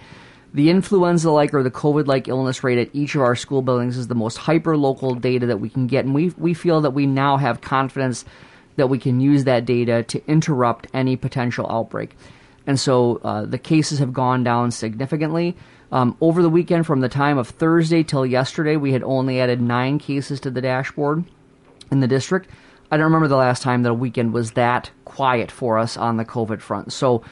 The 0.52 0.70
influenza 0.70 1.30
like 1.30 1.54
or 1.54 1.62
the 1.62 1.70
COVID 1.70 2.06
like 2.06 2.26
illness 2.26 2.64
rate 2.64 2.78
at 2.78 2.94
each 2.94 3.14
of 3.14 3.20
our 3.20 3.37
school 3.37 3.62
buildings 3.62 3.96
is 3.96 4.08
the 4.08 4.14
most 4.14 4.38
hyper 4.38 4.76
local 4.76 5.14
data 5.14 5.46
that 5.46 5.60
we 5.60 5.68
can 5.68 5.87
get, 5.87 6.04
and 6.04 6.14
we, 6.14 6.30
we 6.37 6.54
feel 6.54 6.80
that 6.80 6.92
we 6.92 7.06
now 7.06 7.37
have 7.37 7.60
confidence 7.60 8.25
that 8.76 8.88
we 8.88 8.98
can 8.98 9.20
use 9.20 9.44
that 9.44 9.66
data 9.66 10.02
to 10.04 10.25
interrupt 10.26 10.87
any 10.94 11.16
potential 11.16 11.66
outbreak. 11.70 12.16
And 12.66 12.78
so 12.78 13.20
uh, 13.25 13.44
the 13.44 13.58
cases 13.58 13.98
have 13.98 14.12
gone 14.12 14.44
down 14.44 14.70
significantly. 14.70 15.56
Um, 15.90 16.16
over 16.20 16.42
the 16.42 16.50
weekend, 16.50 16.87
from 16.87 17.00
the 17.00 17.08
time 17.08 17.38
of 17.38 17.48
Thursday 17.48 18.02
till 18.02 18.26
yesterday, 18.26 18.76
we 18.76 18.92
had 18.92 19.02
only 19.02 19.40
added 19.40 19.60
nine 19.60 19.98
cases 19.98 20.40
to 20.40 20.50
the 20.50 20.60
dashboard 20.60 21.25
in 21.90 22.00
the 22.00 22.06
district. 22.06 22.50
I 22.90 22.97
don't 22.97 23.04
remember 23.04 23.28
the 23.28 23.37
last 23.37 23.62
time 23.62 23.83
that 23.83 23.90
a 23.90 23.95
weekend 23.95 24.33
was 24.33 24.52
that 24.52 24.90
quiet 25.04 25.50
for 25.50 25.78
us 25.78 25.97
on 25.97 26.16
the 26.16 26.25
COVID 26.25 26.61
front. 26.61 26.92
So, 26.92 27.23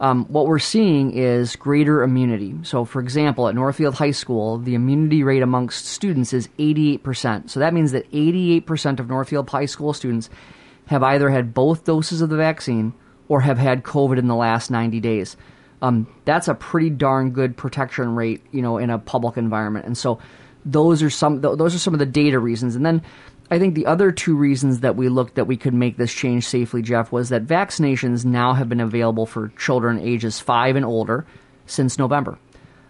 um, 0.00 0.24
what 0.24 0.46
we're 0.46 0.58
seeing 0.58 1.12
is 1.12 1.54
greater 1.54 2.02
immunity. 2.02 2.54
So, 2.62 2.84
for 2.84 3.00
example, 3.00 3.46
at 3.46 3.54
Northfield 3.54 3.94
High 3.94 4.10
School, 4.10 4.58
the 4.58 4.74
immunity 4.74 5.22
rate 5.22 5.42
amongst 5.42 5.84
students 5.86 6.32
is 6.32 6.48
88%. 6.58 7.50
So, 7.50 7.60
that 7.60 7.74
means 7.74 7.92
that 7.92 8.10
88% 8.10 8.98
of 8.98 9.08
Northfield 9.08 9.48
High 9.50 9.66
School 9.66 9.92
students 9.92 10.30
have 10.86 11.02
either 11.02 11.30
had 11.30 11.54
both 11.54 11.84
doses 11.84 12.20
of 12.20 12.30
the 12.30 12.36
vaccine 12.36 12.94
or 13.28 13.42
have 13.42 13.58
had 13.58 13.82
COVID 13.82 14.18
in 14.18 14.28
the 14.28 14.34
last 14.34 14.70
90 14.70 14.98
days. 15.00 15.36
Um, 15.82 16.06
that's 16.24 16.48
a 16.48 16.54
pretty 16.54 16.90
darn 16.90 17.30
good 17.30 17.56
protection 17.56 18.14
rate, 18.14 18.42
you 18.50 18.62
know, 18.62 18.78
in 18.78 18.90
a 18.90 18.98
public 18.98 19.36
environment. 19.36 19.84
And 19.84 19.98
so 19.98 20.18
those 20.64 21.02
are 21.02 21.10
some 21.10 21.40
those 21.40 21.74
are 21.74 21.78
some 21.78 21.92
of 21.92 21.98
the 21.98 22.06
data 22.06 22.38
reasons. 22.38 22.76
And 22.76 22.86
then 22.86 23.02
I 23.52 23.58
think 23.58 23.74
the 23.74 23.84
other 23.84 24.10
two 24.12 24.34
reasons 24.34 24.80
that 24.80 24.96
we 24.96 25.10
looked 25.10 25.34
that 25.34 25.46
we 25.46 25.58
could 25.58 25.74
make 25.74 25.98
this 25.98 26.10
change 26.10 26.46
safely, 26.46 26.80
Jeff, 26.80 27.12
was 27.12 27.28
that 27.28 27.44
vaccinations 27.44 28.24
now 28.24 28.54
have 28.54 28.70
been 28.70 28.80
available 28.80 29.26
for 29.26 29.48
children 29.58 29.98
ages 29.98 30.40
five 30.40 30.74
and 30.74 30.86
older 30.86 31.26
since 31.66 31.98
November. 31.98 32.38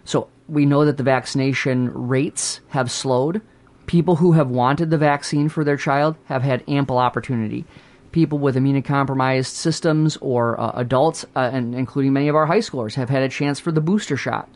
So 0.05 0.29
we 0.47 0.65
know 0.65 0.85
that 0.85 0.95
the 0.95 1.03
vaccination 1.03 1.91
rates 2.07 2.61
have 2.69 2.89
slowed. 2.89 3.41
People 3.87 4.15
who 4.15 4.31
have 4.31 4.49
wanted 4.49 4.89
the 4.89 4.97
vaccine 4.97 5.49
for 5.49 5.65
their 5.65 5.75
child 5.75 6.15
have 6.27 6.43
had 6.43 6.63
ample 6.69 6.97
opportunity. 6.97 7.65
People 8.13 8.39
with 8.39 8.55
immunocompromised 8.55 9.47
systems 9.47 10.15
or 10.21 10.57
uh, 10.57 10.71
adults, 10.75 11.25
uh, 11.35 11.49
and 11.51 11.75
including 11.75 12.13
many 12.13 12.29
of 12.29 12.35
our 12.35 12.45
high 12.45 12.59
schoolers, 12.59 12.95
have 12.95 13.09
had 13.09 13.23
a 13.23 13.27
chance 13.27 13.59
for 13.59 13.73
the 13.73 13.81
booster 13.81 14.15
shot. 14.15 14.47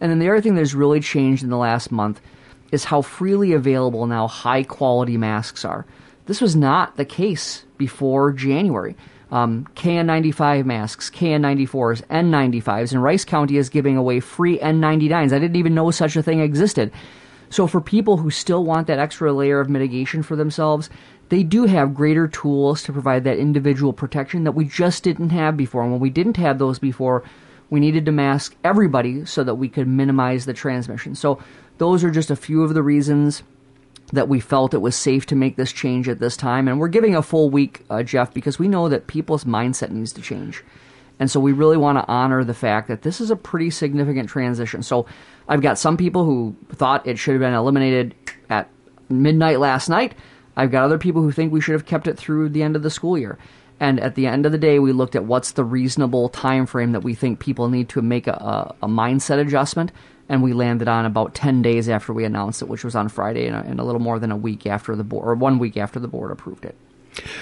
And 0.00 0.08
then 0.08 0.20
the 0.20 0.28
other 0.28 0.40
thing 0.40 0.54
that's 0.54 0.72
really 0.72 1.00
changed 1.00 1.42
in 1.42 1.50
the 1.50 1.56
last 1.56 1.90
month 1.90 2.20
is 2.72 2.84
how 2.84 3.02
freely 3.02 3.52
available 3.52 4.06
now 4.06 4.28
high 4.28 4.62
quality 4.62 5.16
masks 5.16 5.64
are. 5.64 5.86
This 6.26 6.40
was 6.40 6.54
not 6.54 6.96
the 6.96 7.04
case 7.04 7.64
before 7.78 8.32
January. 8.32 8.96
Um, 9.30 9.66
KN95 9.76 10.64
masks, 10.64 11.10
KN94s, 11.10 12.04
N95s, 12.06 12.92
and 12.92 13.02
Rice 13.02 13.24
County 13.24 13.56
is 13.58 13.68
giving 13.68 13.96
away 13.96 14.20
free 14.20 14.58
N99s. 14.58 15.32
I 15.32 15.38
didn't 15.38 15.56
even 15.56 15.74
know 15.74 15.90
such 15.90 16.16
a 16.16 16.22
thing 16.22 16.40
existed. 16.40 16.92
So, 17.50 17.66
for 17.66 17.80
people 17.80 18.18
who 18.18 18.30
still 18.30 18.64
want 18.64 18.86
that 18.86 18.98
extra 18.98 19.32
layer 19.32 19.60
of 19.60 19.70
mitigation 19.70 20.22
for 20.22 20.36
themselves, 20.36 20.90
they 21.28 21.42
do 21.42 21.64
have 21.64 21.94
greater 21.94 22.28
tools 22.28 22.82
to 22.84 22.92
provide 22.92 23.24
that 23.24 23.38
individual 23.38 23.92
protection 23.92 24.44
that 24.44 24.52
we 24.52 24.64
just 24.64 25.02
didn't 25.02 25.30
have 25.30 25.56
before. 25.56 25.82
And 25.82 25.92
when 25.92 26.00
we 26.00 26.10
didn't 26.10 26.36
have 26.38 26.58
those 26.58 26.78
before, 26.78 27.22
we 27.70 27.80
needed 27.80 28.06
to 28.06 28.12
mask 28.12 28.56
everybody 28.64 29.24
so 29.24 29.44
that 29.44 29.56
we 29.56 29.68
could 29.68 29.88
minimize 29.88 30.46
the 30.46 30.54
transmission. 30.54 31.14
So, 31.14 31.42
those 31.78 32.02
are 32.02 32.10
just 32.10 32.30
a 32.30 32.36
few 32.36 32.64
of 32.64 32.74
the 32.74 32.82
reasons 32.82 33.44
that 34.12 34.28
we 34.28 34.40
felt 34.40 34.74
it 34.74 34.78
was 34.78 34.96
safe 34.96 35.26
to 35.26 35.36
make 35.36 35.56
this 35.56 35.72
change 35.72 36.08
at 36.08 36.18
this 36.18 36.36
time. 36.36 36.66
And 36.66 36.80
we're 36.80 36.88
giving 36.88 37.14
a 37.14 37.22
full 37.22 37.50
week, 37.50 37.84
uh, 37.90 38.02
Jeff, 38.02 38.32
because 38.32 38.58
we 38.58 38.68
know 38.68 38.88
that 38.88 39.06
people's 39.06 39.44
mindset 39.44 39.90
needs 39.90 40.12
to 40.14 40.22
change. 40.22 40.64
And 41.20 41.30
so 41.30 41.40
we 41.40 41.52
really 41.52 41.76
want 41.76 41.98
to 41.98 42.06
honor 42.08 42.44
the 42.44 42.54
fact 42.54 42.88
that 42.88 43.02
this 43.02 43.20
is 43.20 43.30
a 43.30 43.36
pretty 43.36 43.70
significant 43.70 44.28
transition. 44.28 44.82
So 44.82 45.06
I've 45.48 45.62
got 45.62 45.78
some 45.78 45.96
people 45.96 46.24
who 46.24 46.56
thought 46.70 47.06
it 47.06 47.18
should 47.18 47.32
have 47.32 47.40
been 47.40 47.54
eliminated 47.54 48.14
at 48.48 48.70
midnight 49.08 49.60
last 49.60 49.88
night. 49.88 50.14
I've 50.56 50.70
got 50.70 50.84
other 50.84 50.98
people 50.98 51.22
who 51.22 51.32
think 51.32 51.52
we 51.52 51.60
should 51.60 51.72
have 51.72 51.86
kept 51.86 52.06
it 52.06 52.18
through 52.18 52.50
the 52.50 52.62
end 52.62 52.76
of 52.76 52.82
the 52.82 52.90
school 52.90 53.18
year. 53.18 53.38
And 53.80 54.00
at 54.00 54.14
the 54.16 54.26
end 54.26 54.44
of 54.44 54.52
the 54.52 54.58
day, 54.58 54.78
we 54.78 54.92
looked 54.92 55.14
at 55.14 55.24
what's 55.24 55.52
the 55.52 55.64
reasonable 55.64 56.28
time 56.28 56.66
frame 56.66 56.92
that 56.92 57.04
we 57.04 57.14
think 57.14 57.38
people 57.38 57.68
need 57.68 57.88
to 57.90 58.02
make 58.02 58.26
a, 58.26 58.32
a, 58.32 58.74
a 58.82 58.88
mindset 58.88 59.40
adjustment 59.40 59.92
and 60.28 60.42
we 60.42 60.52
landed 60.52 60.88
on 60.88 61.06
about 61.06 61.34
10 61.34 61.62
days 61.62 61.88
after 61.88 62.12
we 62.12 62.24
announced 62.24 62.60
it, 62.60 62.68
which 62.68 62.84
was 62.84 62.94
on 62.94 63.08
Friday, 63.08 63.46
and 63.46 63.56
a, 63.56 63.60
and 63.60 63.80
a 63.80 63.84
little 63.84 64.00
more 64.00 64.18
than 64.18 64.30
a 64.30 64.36
week 64.36 64.66
after 64.66 64.94
the 64.94 65.04
board, 65.04 65.26
or 65.26 65.34
one 65.34 65.58
week 65.58 65.76
after 65.76 65.98
the 65.98 66.08
board 66.08 66.30
approved 66.30 66.64
it. 66.64 66.76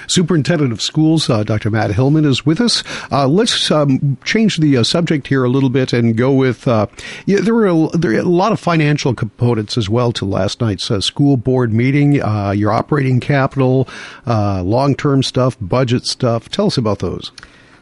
Superintendent 0.07 0.73
of 0.73 0.81
Schools, 0.83 1.29
uh, 1.29 1.43
Dr. 1.45 1.71
Matt 1.71 1.91
Hillmann, 1.91 2.27
is 2.27 2.45
with 2.45 2.61
us. 2.61 2.83
Uh, 3.11 3.27
let's 3.27 3.71
um, 3.71 4.17
change 4.25 4.59
the 4.59 4.77
uh, 4.77 4.83
subject 4.83 5.27
here 5.27 5.45
a 5.45 5.49
little 5.49 5.71
bit 5.71 5.93
and 5.93 6.17
go 6.17 6.33
with. 6.33 6.67
Uh, 6.67 6.87
yeah, 7.27 7.41
there 7.41 7.55
were 7.55 7.67
a, 7.67 7.89
there 7.97 8.13
were 8.13 8.19
a 8.19 8.23
lot 8.23 8.53
of 8.53 8.61
financial 8.61 9.15
components 9.15 9.77
as 9.77 9.89
well 9.89 10.13
to 10.13 10.25
last 10.25 10.61
night's 10.61 10.91
uh, 10.91 11.01
school 11.01 11.37
board 11.37 11.73
meeting. 11.73 12.23
Uh, 12.23 12.51
your 12.51 12.73
operating 12.73 13.21
capital, 13.21 13.89
long 14.27 14.95
term 14.95 15.23
stuff, 15.23 15.57
budget 15.61 16.07
stuff. 16.07 16.49
Tell 16.49 16.67
us 16.67 16.77
about 16.77 17.01
those. 17.01 17.33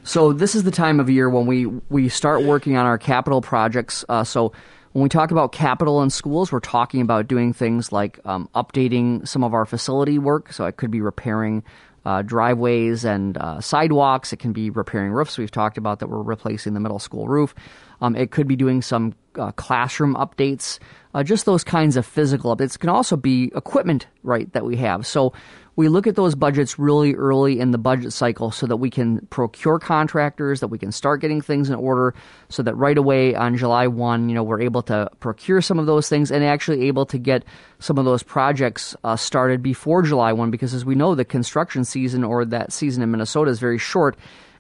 So 0.03 0.35
this 0.35 0.55
is 0.55 0.65
the 0.65 0.71
time 0.71 1.01
of 1.01 1.09
year 1.09 1.31
when 1.31 1.47
we 1.47 1.67
we 1.89 2.09
start 2.09 2.43
working 2.43 2.77
on 2.77 2.85
our 2.85 2.99
capital 2.99 3.41
projects. 3.41 4.05
so 4.25 4.53
when 4.95 5.03
we 5.03 5.09
talk 5.09 5.33
about 5.33 5.51
capital 5.51 6.03
in 6.05 6.11
schools, 6.11 6.53
we're 6.53 6.61
talking 6.61 7.01
about 7.01 7.27
doing 7.27 7.53
things 7.53 7.91
like 7.91 8.21
um, 8.25 8.49
updating 8.55 9.27
some 9.27 9.43
of 9.43 9.53
our 9.53 9.67
facility 9.67 10.21
work. 10.21 10.53
So 10.53 10.67
it 10.67 10.77
could 10.77 10.93
be 10.93 11.01
repairing 11.01 11.65
uh, 12.05 12.23
driveways 12.23 13.05
and 13.05 13.37
uh, 13.37 13.61
sidewalks. 13.61 14.33
It 14.33 14.39
can 14.39 14.53
be 14.53 14.71
repairing 14.71 15.11
roofs. 15.11 15.37
We've 15.37 15.51
talked 15.51 15.79
about 15.79 15.99
that 15.99 16.09
we're 16.09 16.23
replacing 16.23 16.75
the 16.75 16.81
middle 16.81 17.01
school 17.01 17.27
roof. 17.27 17.57
Um, 18.01 18.15
it 18.15 18.31
could 18.31 18.47
be 18.47 18.55
doing 18.55 18.83
some 18.83 19.17
uh, 19.37 19.51
classroom 19.53 20.15
updates, 20.15 20.79
uh, 21.13 21.25
just 21.25 21.45
those 21.45 21.65
kinds 21.65 21.97
of 21.97 22.07
physical 22.07 22.57
updates. 22.57 22.77
It 22.77 22.79
can 22.79 22.89
also 22.89 23.17
be 23.17 23.51
equipment, 23.57 24.07
right, 24.23 24.53
that 24.53 24.65
we 24.65 24.77
have. 24.77 25.09
So 25.09 25.33
we 25.77 25.89
look 25.89 26.07
at 26.07 26.15
those 26.15 26.35
budgets 26.35 26.79
really 26.79 27.15
early 27.15 27.59
in 27.59 27.73
the 27.73 27.79
budget 27.79 28.13
cycle 28.13 28.51
so 28.51 28.67
that 28.67 28.77
we 28.77 28.91
can 28.91 29.27
procure 29.27 29.79
contractors, 29.79 30.61
that 30.61 30.69
we 30.69 30.79
can 30.79 30.93
start 30.93 31.21
getting 31.21 31.41
things 31.41 31.69
in 31.69 31.75
order, 31.75 32.15
so 32.49 32.63
that 32.63 32.75
right 32.77 32.97
away 32.97 33.35
on 33.35 33.57
July 33.57 33.87
1, 33.87 34.29
you 34.29 34.35
know, 34.35 34.43
we're 34.43 34.61
able 34.61 34.83
to 34.83 35.11
procure 35.21 35.61
some 35.61 35.79
of 35.79 35.87
those 35.87 36.09
things 36.09 36.31
and 36.31 36.45
actually 36.45 36.87
able 36.87 37.07
to 37.07 37.19
get 37.19 37.45
some 37.81 37.99
of 37.99 38.05
those 38.05 38.23
projects 38.23 38.95
uh, 39.03 39.17
started 39.17 39.63
before 39.63 40.03
July 40.03 40.33
1 40.33 40.51
because 40.51 40.75
as 40.75 40.85
we 40.85 40.95
know, 40.95 41.15
the 41.15 41.25
construction 41.25 41.85
season 41.85 42.23
or 42.23 42.45
that 42.45 42.73
season 42.73 43.03
in 43.03 43.11
Minnesota 43.11 43.51
is 43.51 43.59
very 43.59 43.79
short 43.79 44.17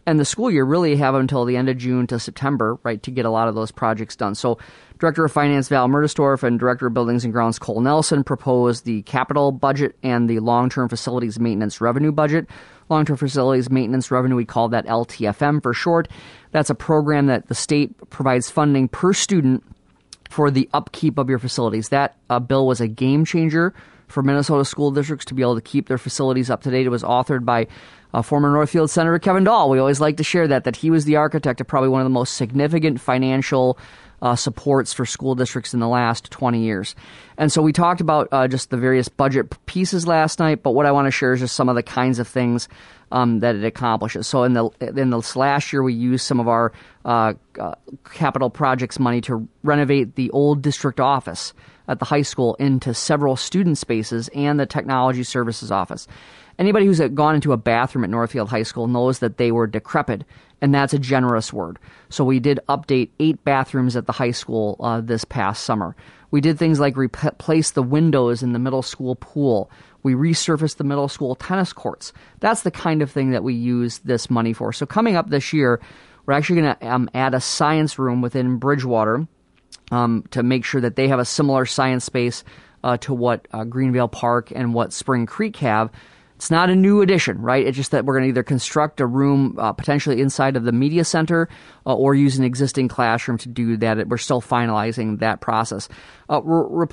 and 0.07 0.21
the 0.21 0.25
school 0.25 0.51
year 0.51 0.65
really 0.65 0.97
have 0.97 1.15
until 1.15 1.45
the 1.45 1.57
end 1.57 1.69
of 1.69 1.79
June 1.79 2.07
to 2.09 2.19
September, 2.19 2.79
right, 2.83 3.03
to 3.03 3.11
get 3.11 3.25
a 3.25 3.31
lot 3.31 3.49
of 3.49 3.55
those 3.55 3.71
projects 3.71 4.17
done. 4.17 4.35
So 4.35 4.59
Director 4.99 5.25
of 5.25 5.33
Finance 5.33 5.69
Val 5.69 5.89
Mertesdorf 5.89 6.43
and 6.43 6.59
Director 6.59 6.87
of 6.87 6.95
Buildings 6.95 7.25
and 7.25 7.33
Grounds 7.33 7.59
Cole 7.59 7.81
Nelson 7.81 8.23
proposed 8.23 8.85
the 8.85 9.03
capital 9.03 9.51
budget 9.53 9.97
and 10.03 10.29
the 10.29 10.41
long-term 10.41 10.89
facilities 10.89 11.41
maintenance 11.41 11.81
revenue 11.81 12.13
budget. 12.13 12.49
Long-term 12.89 13.17
facilities 13.17 13.71
maintenance 13.71 14.11
revenue, 14.11 14.37
we 14.37 14.45
call 14.45 14.69
that 14.69 14.87
LTFM 14.87 15.63
for 15.63 15.73
short. 15.73 16.09
That's 16.53 16.71
a 16.71 16.75
program 16.75 17.27
that 17.27 17.49
the 17.49 17.55
state 17.55 17.93
provides 18.11 18.51
funding 18.51 18.89
per 18.89 19.13
student 19.13 19.65
for 20.31 20.51
the 20.51 20.69
upkeep 20.73 21.19
of 21.19 21.29
your 21.29 21.39
facilities. 21.39 21.89
That 21.89 22.17
uh, 22.29 22.41
bill 22.41 22.67
was 22.67 22.81
a 22.81 22.89
game 22.89 23.25
changer 23.25 23.75
for 24.15 24.23
Minnesota 24.23 24.65
school 24.65 24.93
districts 24.93 25.27
to 25.27 25.35
be 25.35 25.43
able 25.43 25.57
to 25.57 25.61
keep 25.61 25.89
their 25.89 25.99
facilities 25.99 26.49
up 26.49 26.63
to 26.63 26.71
date. 26.71 26.87
It 26.87 26.91
was 26.91 27.03
authored 27.03 27.45
by 27.45 27.67
uh, 28.15 28.23
former 28.23 28.51
Northfield 28.51 28.91
Senator 28.91 29.19
Kevin 29.19 29.45
Dahle. 29.45 29.69
We 29.69 29.81
always 29.81 30.01
like 30.01 30.17
to 30.19 30.25
share 30.25 30.47
that 30.49 30.65
that 30.65 30.77
he 30.77 30.89
was 30.89 31.05
the 31.05 31.17
architect 31.17 31.61
of 31.61 31.67
probably 31.67 31.89
one 31.89 32.01
of 32.01 32.07
the 32.07 32.11
most 32.11 32.35
significant 32.35 33.01
financial 33.01 33.77
uh, 34.23 34.37
supports 34.37 34.93
for 34.93 35.05
school 35.05 35.35
districts 35.35 35.75
in 35.75 35.81
the 35.81 35.89
last 35.89 36.31
20 36.31 36.63
years. 36.63 36.95
And 37.37 37.51
so 37.51 37.61
we 37.61 37.73
talked 37.73 38.01
about 38.01 38.29
uh, 38.31 38.47
just 38.47 38.71
the 38.71 38.77
various 38.77 39.09
budget 39.09 39.53
pieces 39.67 40.07
last 40.07 40.39
night, 40.39 40.63
but 40.63 40.71
what 40.71 40.87
I 40.87 40.93
want 40.93 41.09
to 41.09 41.11
share 41.11 41.35
is 41.35 41.41
just 41.41 41.57
some 41.57 41.69
of 41.69 41.75
the 41.75 41.83
kinds 41.83 42.21
of 42.21 42.29
things 42.29 42.69
um, 43.11 43.41
that 43.41 43.57
it 43.57 43.65
accomplishes. 43.65 44.29
So 44.29 44.45
in 44.45 44.53
the 44.53 44.71
in 44.81 45.11
this 45.11 45.35
last 45.35 45.73
year, 45.73 45.83
we 45.83 45.93
used 45.93 46.25
some 46.25 46.39
of 46.39 46.47
our 46.47 46.73
uh, 47.05 47.35
uh, 47.59 47.75
capital 48.13 48.49
projects 48.49 49.01
money 49.01 49.21
to 49.23 49.47
renovate 49.65 50.15
the 50.15 50.31
old 50.31 50.63
district 50.63 51.01
office 51.01 51.53
at 51.89 51.99
the 51.99 52.05
high 52.05 52.23
school 52.23 52.55
into 52.55 52.95
several 52.95 53.37
student 53.37 53.79
spaces 53.79 54.29
and 54.35 54.59
the 54.59 54.67
technology 54.67 55.23
services 55.23 55.71
office. 55.71 56.07
Anybody 56.59 56.87
who's 56.87 57.01
gone 57.01 57.35
into 57.35 57.53
a 57.53 57.57
bathroom 57.57 58.05
at 58.05 58.11
Northfield 58.11 58.49
High 58.49 58.63
School 58.63 58.87
knows 58.87 59.19
that 59.19 59.39
they 59.39 59.51
were 59.51 59.67
decrepit, 59.67 60.25
and 60.61 60.73
that's 60.73 60.95
a 60.95 60.99
generous 60.99 61.53
word. 61.53 61.79
So 62.11 62.25
we 62.25 62.39
did 62.39 62.61
update 62.69 63.11
eight 63.19 63.43
bathrooms 63.45 63.97
at 63.97 64.07
the 64.07 64.13
high 64.13 64.31
school 64.31 64.77
uh, 64.79 65.01
this 65.01 65.25
past 65.25 65.65
summer. 65.65 65.97
We 66.31 66.41
did 66.41 66.59
things 66.59 66.79
like 66.79 66.97
replace 66.97 67.73
the 67.73 67.83
windows 67.83 68.43
in 68.43 68.53
the 68.53 68.59
middle 68.59 68.83
school 68.83 69.17
pool. 69.17 69.71
We 70.03 70.15
resurfaced 70.15 70.77
the 70.77 70.85
middle 70.85 71.09
school 71.09 71.35
tennis 71.35 71.73
courts. 71.73 72.13
That's 72.41 72.63
the 72.63 72.71
kind 72.71 73.03
of 73.03 73.11
thing 73.11 73.31
that 73.31 73.43
we 73.43 73.55
use 73.55 73.99
this 74.01 74.31
money 74.31 74.53
for. 74.53 74.73
So 74.73 74.87
coming 74.87 75.17
up 75.17 75.31
this 75.31 75.53
year, 75.53 75.81
we're 76.27 76.35
actually 76.35 76.63
going 76.63 76.77
to 76.77 76.87
um, 76.89 77.11
add 77.15 77.35
a 77.35 77.41
science 77.41 77.99
room 77.99 78.21
within 78.21 78.59
Bridgewater 78.59 79.27
um, 79.91 80.25
to 80.31 80.43
make 80.43 80.65
sure 80.65 80.81
that 80.81 80.97
they 80.97 81.09
have 81.09 81.19
a 81.19 81.25
similar 81.25 81.67
science 81.67 82.05
space 82.05 82.45
uh, 82.83 82.97
to 82.99 83.15
what 83.15 83.49
uh, 83.53 83.65
Greenvale 83.65 84.11
Park 84.11 84.53
and 84.55 84.75
what 84.75 84.93
Spring 84.93 85.27
Creek 85.27 85.57
have 85.57 85.91
it's 86.37 86.51
not 86.51 86.69
a 86.69 86.75
new 86.75 87.01
addition, 87.01 87.41
right? 87.41 87.65
It's 87.65 87.77
just 87.77 87.93
that 87.93 88.05
we're 88.05 88.15
going 88.15 88.25
to 88.25 88.29
either 88.29 88.43
construct 88.43 89.01
a 89.01 89.07
room 89.07 89.57
uh, 89.59 89.73
potentially 89.73 90.21
inside 90.21 90.57
of 90.57 90.65
the 90.65 90.73
media 90.73 91.05
center 91.05 91.49
uh, 91.87 91.95
or 91.95 92.15
use 92.15 92.37
an 92.37 92.45
existing 92.45 92.89
classroom 92.89 93.39
to 93.39 93.49
do 93.49 93.77
that. 93.79 94.09
We're 94.09 94.19
still 94.19 94.43
finalizing 94.43 95.21
that 95.21 95.41
process. 95.41 95.89
Uh, 96.29 96.41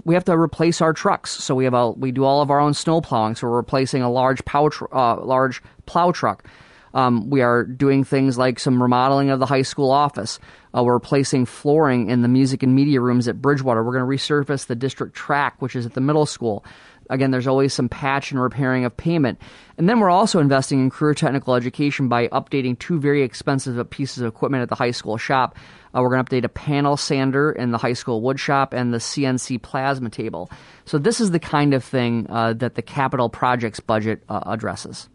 we 0.06 0.14
have 0.14 0.26
to 0.26 0.38
replace 0.38 0.80
our 0.80 0.94
trucks, 0.94 1.32
so 1.32 1.56
we 1.56 1.64
have 1.64 1.74
a, 1.74 1.92
we 1.92 2.12
do 2.12 2.24
all 2.24 2.42
of 2.42 2.52
our 2.52 2.60
own 2.60 2.74
snow 2.74 3.02
plowing. 3.02 3.36
So 3.36 3.48
we're 3.48 3.58
replacing 3.58 4.04
a 4.04 4.12
large 4.12 4.46
plow 4.46 4.70
tr- 4.70 4.86
uh, 4.94 5.20
large 5.22 5.64
plow 5.86 6.12
truck. 6.12 6.46
Um, 6.94 7.30
we 7.30 7.42
are 7.42 7.64
doing 7.64 8.04
things 8.04 8.38
like 8.38 8.60
some 8.60 8.82
remodeling 8.82 9.30
of 9.30 9.40
the 9.40 9.46
high 9.46 9.62
school 9.62 9.92
office. 9.92 10.40
Uh, 10.76 10.84
we're 10.84 10.94
replacing 10.94 11.46
flooring 11.46 12.10
in 12.10 12.22
the 12.22 12.28
music 12.28 12.64
and 12.64 12.76
media 12.76 13.02
rooms 13.02 13.28
at 13.28 13.42
Bridgewater. 13.42 13.84
We're 13.84 13.98
going 13.98 14.10
to 14.10 14.24
resurface 14.24 14.68
the 14.68 14.76
district 14.76 15.16
track, 15.16 15.62
which 15.62 15.76
is 15.76 15.86
at 15.86 15.94
the 15.94 16.02
middle 16.02 16.26
school. 16.26 16.66
Again, 17.10 17.32
there's 17.32 17.48
always 17.48 17.74
some 17.74 17.90
patch 17.90 18.32
and 18.32 18.42
repairing 18.42 18.86
of 18.86 18.96
payment. 18.96 19.40
And 19.78 19.90
then 19.90 20.00
we're 20.00 20.10
also 20.10 20.40
investing 20.40 20.80
in 20.80 20.90
career 20.90 21.14
technical 21.14 21.56
education 21.56 22.08
by 22.08 22.30
updating 22.30 22.80
two 22.80 23.00
very 23.00 23.22
expensive 23.22 23.90
pieces 23.90 24.20
of 24.20 24.28
equipment 24.28 24.62
at 24.62 24.70
the 24.70 24.76
high 24.76 24.92
school 24.92 25.18
shop. 25.18 25.58
Uh, 25.94 26.02
we're 26.02 26.10
going 26.10 26.24
to 26.24 26.32
update 26.32 26.46
a 26.46 26.50
panel 26.50 26.96
sander 26.96 27.52
in 27.52 27.72
the 27.72 27.78
high 27.78 27.94
school 27.94 28.22
wood 28.22 28.40
shop 28.40 28.72
and 28.72 28.94
the 28.94 28.98
CNC 28.98 29.62
plasma 29.62 30.10
table. 30.10 30.50
So 30.86 30.98
this 30.98 31.20
is 31.20 31.32
the 31.32 31.40
kind 31.40 31.74
of 31.74 31.84
thing 31.84 32.28
uh, 32.30 32.54
that 32.54 32.76
the 32.76 32.82
capital 32.82 33.28
projects 33.28 33.82
budget 33.82 34.24
uh, 34.30 34.44
addresses. 34.46 35.10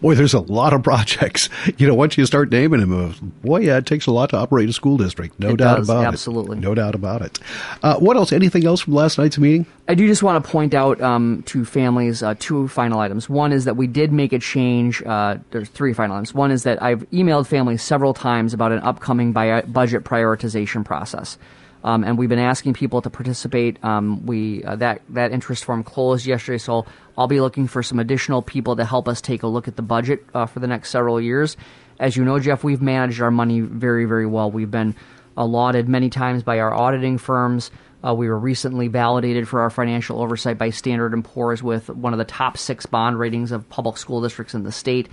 Boy, 0.00 0.14
there's 0.14 0.32
a 0.34 0.40
lot 0.40 0.72
of 0.72 0.82
projects. 0.82 1.48
You 1.76 1.86
know, 1.86 1.94
once 1.94 2.18
you 2.18 2.26
start 2.26 2.50
naming 2.50 2.80
them, 2.80 2.92
uh, 2.92 3.14
boy, 3.42 3.60
yeah, 3.60 3.78
it 3.78 3.86
takes 3.86 4.06
a 4.06 4.10
lot 4.10 4.30
to 4.30 4.36
operate 4.36 4.68
a 4.68 4.72
school 4.72 4.96
district. 4.96 5.38
No 5.38 5.50
it 5.50 5.56
doubt 5.56 5.78
does, 5.78 5.88
about 5.88 6.04
absolutely. 6.04 6.56
it. 6.56 6.58
Absolutely. 6.58 6.60
No 6.60 6.74
doubt 6.74 6.94
about 6.94 7.22
it. 7.22 7.38
Uh, 7.82 7.96
what 7.96 8.16
else? 8.16 8.32
Anything 8.32 8.66
else 8.66 8.80
from 8.80 8.94
last 8.94 9.18
night's 9.18 9.38
meeting? 9.38 9.66
I 9.88 9.94
do 9.94 10.06
just 10.06 10.22
want 10.22 10.42
to 10.42 10.50
point 10.50 10.74
out 10.74 11.00
um, 11.00 11.42
to 11.46 11.64
families 11.64 12.22
uh, 12.22 12.34
two 12.38 12.68
final 12.68 13.00
items. 13.00 13.28
One 13.28 13.52
is 13.52 13.64
that 13.64 13.76
we 13.76 13.86
did 13.86 14.12
make 14.12 14.32
a 14.32 14.38
change. 14.38 15.02
Uh, 15.02 15.38
there's 15.52 15.68
three 15.68 15.92
final 15.92 16.16
items. 16.16 16.34
One 16.34 16.50
is 16.50 16.64
that 16.64 16.82
I've 16.82 17.08
emailed 17.10 17.46
families 17.46 17.82
several 17.82 18.12
times 18.12 18.52
about 18.52 18.72
an 18.72 18.80
upcoming 18.80 19.32
bi- 19.32 19.62
budget 19.62 20.04
prioritization 20.04 20.84
process. 20.84 21.38
Um, 21.82 22.04
and 22.04 22.18
we've 22.18 22.28
been 22.28 22.38
asking 22.38 22.74
people 22.74 23.00
to 23.02 23.10
participate. 23.10 23.82
Um, 23.82 24.26
we 24.26 24.62
uh, 24.64 24.76
that 24.76 25.00
that 25.10 25.32
interest 25.32 25.64
form 25.64 25.82
closed 25.82 26.26
yesterday, 26.26 26.58
so 26.58 26.84
I'll 27.20 27.26
be 27.26 27.42
looking 27.42 27.66
for 27.66 27.82
some 27.82 27.98
additional 27.98 28.40
people 28.40 28.76
to 28.76 28.84
help 28.86 29.06
us 29.06 29.20
take 29.20 29.42
a 29.42 29.46
look 29.46 29.68
at 29.68 29.76
the 29.76 29.82
budget 29.82 30.24
uh, 30.32 30.46
for 30.46 30.58
the 30.58 30.66
next 30.66 30.88
several 30.88 31.20
years. 31.20 31.54
As 31.98 32.16
you 32.16 32.24
know, 32.24 32.38
Jeff, 32.38 32.64
we've 32.64 32.80
managed 32.80 33.20
our 33.20 33.30
money 33.30 33.60
very, 33.60 34.06
very 34.06 34.24
well. 34.24 34.50
We've 34.50 34.70
been 34.70 34.94
allotted 35.36 35.86
many 35.86 36.08
times 36.08 36.42
by 36.42 36.60
our 36.60 36.72
auditing 36.72 37.18
firms. 37.18 37.70
Uh, 38.02 38.14
we 38.14 38.26
were 38.26 38.38
recently 38.38 38.88
validated 38.88 39.46
for 39.46 39.60
our 39.60 39.68
financial 39.68 40.22
oversight 40.22 40.56
by 40.56 40.70
Standard 40.70 41.12
& 41.24 41.24
Poor's 41.24 41.62
with 41.62 41.90
one 41.90 42.14
of 42.14 42.18
the 42.18 42.24
top 42.24 42.56
six 42.56 42.86
bond 42.86 43.18
ratings 43.18 43.52
of 43.52 43.68
public 43.68 43.98
school 43.98 44.22
districts 44.22 44.54
in 44.54 44.62
the 44.62 44.72
state. 44.72 45.06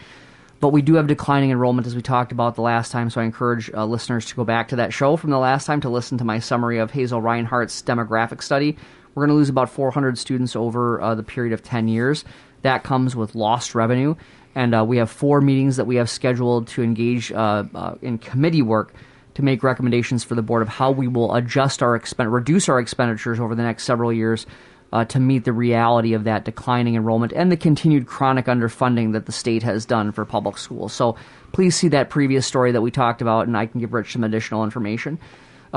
But 0.61 0.69
we 0.69 0.81
do 0.81 0.93
have 0.93 1.07
declining 1.07 1.51
enrollment, 1.51 1.87
as 1.87 1.95
we 1.95 2.01
talked 2.01 2.31
about 2.31 2.55
the 2.55 2.61
last 2.61 2.89
time, 2.89 3.09
so 3.09 3.19
I 3.19 3.25
encourage 3.25 3.69
uh, 3.73 3.83
listeners 3.83 4.27
to 4.27 4.35
go 4.35 4.45
back 4.45 4.69
to 4.69 4.77
that 4.77 4.93
show 4.93 5.17
from 5.17 5.31
the 5.31 5.39
last 5.39 5.65
time 5.65 5.81
to 5.81 5.89
listen 5.89 6.19
to 6.19 6.23
my 6.23 6.39
summary 6.39 6.77
of 6.77 6.89
Hazel 6.89 7.21
Reinhardt's 7.21 7.83
demographic 7.83 8.41
study. 8.41 8.77
We're 9.17 9.25
going 9.25 9.33
to 9.33 9.38
lose 9.38 9.50
about 9.50 9.71
400 9.71 10.15
students 10.19 10.55
over 10.55 11.01
uh, 11.01 11.15
the 11.15 11.24
period 11.24 11.51
of 11.51 11.63
10 11.63 11.88
years. 11.88 12.24
That 12.62 12.83
comes 12.83 13.15
with 13.15 13.33
lost 13.33 13.74
revenue. 13.74 14.13
And 14.53 14.75
uh, 14.75 14.86
we 14.86 14.97
have 14.97 15.09
four 15.09 15.41
meetings 15.41 15.77
that 15.77 15.86
we 15.86 15.95
have 15.95 16.07
scheduled 16.07 16.67
to 16.67 16.83
engage 16.83 17.31
uh, 17.31 17.63
uh, 17.74 17.95
in 18.03 18.19
committee 18.19 18.62
work 18.62 18.93
to 19.33 19.41
make 19.41 19.63
recommendations 19.63 20.24
for 20.24 20.36
the 20.36 20.43
board 20.43 20.62
of 20.62 20.67
how 20.67 20.91
we 20.91 21.07
will 21.07 21.33
adjust 21.33 21.81
our 21.81 22.00
expen- 22.00 22.31
reduce 22.31 22.69
our 22.69 22.79
expenditures 22.79 23.39
over 23.39 23.55
the 23.55 23.63
next 23.63 23.86
several 23.86 24.13
years 24.13 24.45
uh, 24.93 25.03
to 25.05 25.19
meet 25.19 25.45
the 25.45 25.53
reality 25.53 26.13
of 26.13 26.25
that 26.25 26.45
declining 26.45 26.93
enrollment 26.93 27.33
and 27.33 27.51
the 27.51 27.57
continued 27.57 28.05
chronic 28.05 28.45
underfunding 28.45 29.13
that 29.13 29.25
the 29.25 29.31
state 29.31 29.63
has 29.63 29.83
done 29.83 30.12
for 30.12 30.25
public 30.25 30.59
schools. 30.59 30.93
So 30.93 31.15
please 31.53 31.75
see 31.75 31.88
that 31.88 32.12
previous 32.12 32.45
story 32.45 32.71
that 32.71 32.81
we 32.81 32.91
talked 32.91 33.24
about, 33.24 33.47
and 33.47 33.57
I 33.57 33.65
can 33.65 33.79
give 33.79 33.93
Rich 33.93 34.13
some 34.13 34.24
additional 34.24 34.63
information. 34.63 35.17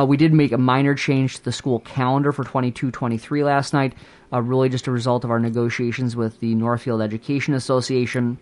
Uh, 0.00 0.04
we 0.04 0.16
did 0.16 0.32
make 0.32 0.52
a 0.52 0.58
minor 0.58 0.94
change 0.94 1.36
to 1.36 1.44
the 1.44 1.52
school 1.52 1.80
calendar 1.80 2.32
for 2.32 2.44
22 2.44 2.90
23 2.90 3.44
last 3.44 3.74
night, 3.74 3.92
uh, 4.32 4.40
really 4.40 4.68
just 4.68 4.86
a 4.86 4.90
result 4.90 5.24
of 5.24 5.30
our 5.30 5.38
negotiations 5.38 6.16
with 6.16 6.38
the 6.40 6.54
Northfield 6.54 7.02
Education 7.02 7.52
Association. 7.52 8.38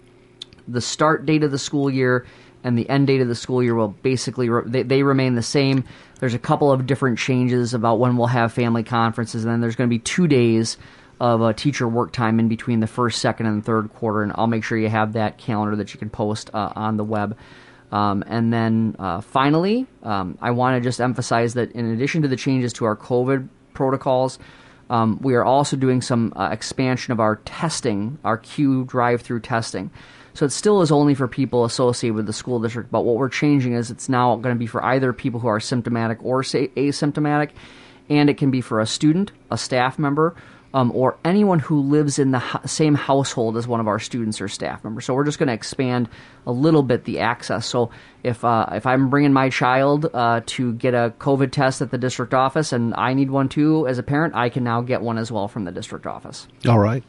The 0.69 0.81
start 0.81 1.27
date 1.27 1.43
of 1.43 1.51
the 1.51 1.59
school 1.59 1.91
year 1.91 2.27
and 2.63 2.79
the 2.79 2.89
end 2.89 3.09
date 3.09 3.21
of 3.21 3.29
the 3.29 3.35
school 3.35 3.63
year 3.63 3.75
will 3.75 3.89
basically 3.89 4.49
re- 4.49 4.63
they, 4.67 4.83
they 4.83 5.03
remain 5.03 5.35
the 5.35 5.43
same. 5.43 5.83
There's 6.21 6.35
a 6.35 6.39
couple 6.39 6.71
of 6.71 6.87
different 6.87 7.19
changes 7.19 7.75
about 7.75 7.99
when 7.99 8.17
we'll 8.17 8.29
have 8.29 8.53
family 8.53 8.85
conferences, 8.85 9.45
and 9.45 9.53
then 9.53 9.61
there's 9.61 9.75
going 9.75 9.89
to 9.89 9.95
be 9.95 10.01
two 10.01 10.29
days 10.29 10.77
of 11.21 11.43
uh, 11.43 11.53
teacher 11.55 11.89
work 11.89 12.13
time 12.13 12.39
in 12.39 12.47
between 12.47 12.79
the 12.79 12.87
first, 12.87 13.21
second, 13.21 13.47
and 13.47 13.65
third 13.65 13.93
quarter. 13.95 14.23
And 14.23 14.33
I'll 14.37 14.47
make 14.47 14.63
sure 14.63 14.79
you 14.79 14.89
have 14.89 15.15
that 15.15 15.39
calendar 15.39 15.75
that 15.77 15.93
you 15.93 15.99
can 15.99 16.11
post 16.11 16.51
uh, 16.55 16.73
on 16.77 16.97
the 16.97 17.05
web. 17.05 17.37
Um, 17.91 18.23
and 18.27 18.53
then 18.53 18.97
uh, 18.99 19.21
finally, 19.21 19.87
um, 20.03 20.37
I 20.41 20.51
want 20.51 20.77
to 20.77 20.87
just 20.87 21.01
emphasize 21.01 21.55
that 21.55 21.73
in 21.73 21.91
addition 21.91 22.23
to 22.23 22.29
the 22.29 22.37
changes 22.37 22.73
to 22.75 22.85
our 22.85 22.97
COVID 22.97 23.49
protocols, 23.73 24.39
um, 24.91 25.19
we 25.23 25.35
are 25.35 25.45
also 25.45 25.77
doing 25.77 26.03
some 26.03 26.33
uh, 26.37 26.49
expansion 26.51 27.13
of 27.13 27.21
our 27.21 27.37
testing, 27.37 28.19
our 28.25 28.39
Q 28.39 28.85
drive-through 28.85 29.41
testing. 29.41 29.91
So 30.35 30.47
it 30.47 30.53
still 30.53 30.83
is 30.83 30.93
only 30.93 31.15
for 31.15 31.27
people 31.27 31.65
associated 31.65 32.15
with 32.15 32.27
the 32.27 32.33
school 32.33 32.61
district, 32.61 32.91
but 32.91 33.05
what 33.05 33.17
we're 33.17 33.29
changing 33.29 33.73
is 33.73 33.91
it's 33.91 34.09
now 34.09 34.37
going 34.37 34.55
to 34.55 34.59
be 34.59 34.67
for 34.67 34.85
either 34.85 35.13
people 35.13 35.41
who 35.41 35.49
are 35.49 35.61
symptomatic 35.61 36.19
or 36.23 36.43
asymptomatic, 36.43 37.51
and 38.09 38.31
it 38.31 38.39
can 38.39 38.51
be 38.51 38.61
for 38.61 38.81
a 38.81 38.87
student, 38.87 39.33
a 39.51 39.59
staff 39.59 39.99
member, 39.99 40.37
um, 40.75 40.93
or 40.95 41.17
anyone 41.25 41.59
who 41.59 41.81
lives 41.81 42.19
in 42.19 42.31
the 42.31 42.39
ho- 42.39 42.61
same 42.67 42.95
household 42.95 43.57
as 43.57 43.67
one 43.67 43.81
of 43.81 43.89
our 43.89 43.99
students 43.99 44.41
or 44.41 44.49
staff 44.49 44.85
members. 44.85 45.05
So 45.05 45.15
we're 45.15 45.25
just 45.25 45.39
going 45.39 45.47
to 45.49 45.55
expand 45.55 46.09
a 46.47 46.53
little 46.53 46.83
bit 46.83 47.05
the 47.05 47.21
access. 47.21 47.67
So 47.67 47.91
if 48.23 48.45
uh, 48.45 48.67
if 48.73 48.87
I'm 48.87 49.09
bringing 49.09 49.33
my 49.33 49.49
child 49.49 50.11
uh, 50.13 50.43
to 50.47 50.73
get 50.75 50.95
a 50.95 51.13
COVID 51.19 51.53
test 51.53 51.81
at 51.81 51.91
the 51.91 51.99
district 51.99 52.35
office 52.35 52.73
and 52.73 52.95
I 52.95 53.15
need 53.15 53.31
one 53.31 53.49
too 53.49 53.87
as 53.87 53.99
a 53.99 54.03
parent, 54.03 54.35
I 54.35 54.49
can 54.49 54.65
now 54.65 54.81
get 54.83 55.01
one 55.01 55.19
as 55.19 55.33
well 55.33 55.49
from 55.49 55.65
the 55.65 55.73
district 55.73 56.07
office. 56.07 56.47
All 56.67 56.79
right. 56.79 57.05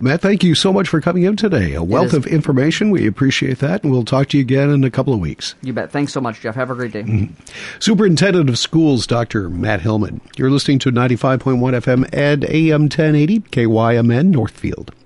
Matt, 0.00 0.20
thank 0.20 0.44
you 0.44 0.54
so 0.54 0.72
much 0.72 0.88
for 0.88 1.00
coming 1.00 1.24
in 1.24 1.36
today. 1.36 1.74
A 1.74 1.82
wealth 1.82 2.12
of 2.12 2.26
information. 2.26 2.90
We 2.90 3.06
appreciate 3.06 3.58
that, 3.58 3.82
and 3.82 3.90
we'll 3.90 4.04
talk 4.04 4.28
to 4.28 4.36
you 4.36 4.42
again 4.42 4.70
in 4.70 4.84
a 4.84 4.90
couple 4.90 5.12
of 5.12 5.20
weeks. 5.20 5.54
You 5.62 5.72
bet. 5.72 5.90
Thanks 5.90 6.12
so 6.12 6.20
much, 6.20 6.40
Jeff. 6.40 6.54
Have 6.54 6.70
a 6.70 6.74
great 6.74 6.92
day. 6.92 7.02
Mm-hmm. 7.02 7.34
Superintendent 7.80 8.48
of 8.48 8.58
Schools, 8.58 9.06
Dr. 9.06 9.50
Matt 9.50 9.80
Hillmann. 9.80 10.20
You're 10.36 10.50
listening 10.50 10.78
to 10.80 10.92
95.1 10.92 11.58
FM 11.58 12.08
and 12.12 12.44
AM 12.44 12.82
1080 12.82 13.40
KYMN 13.40 14.26
Northfield. 14.26 14.94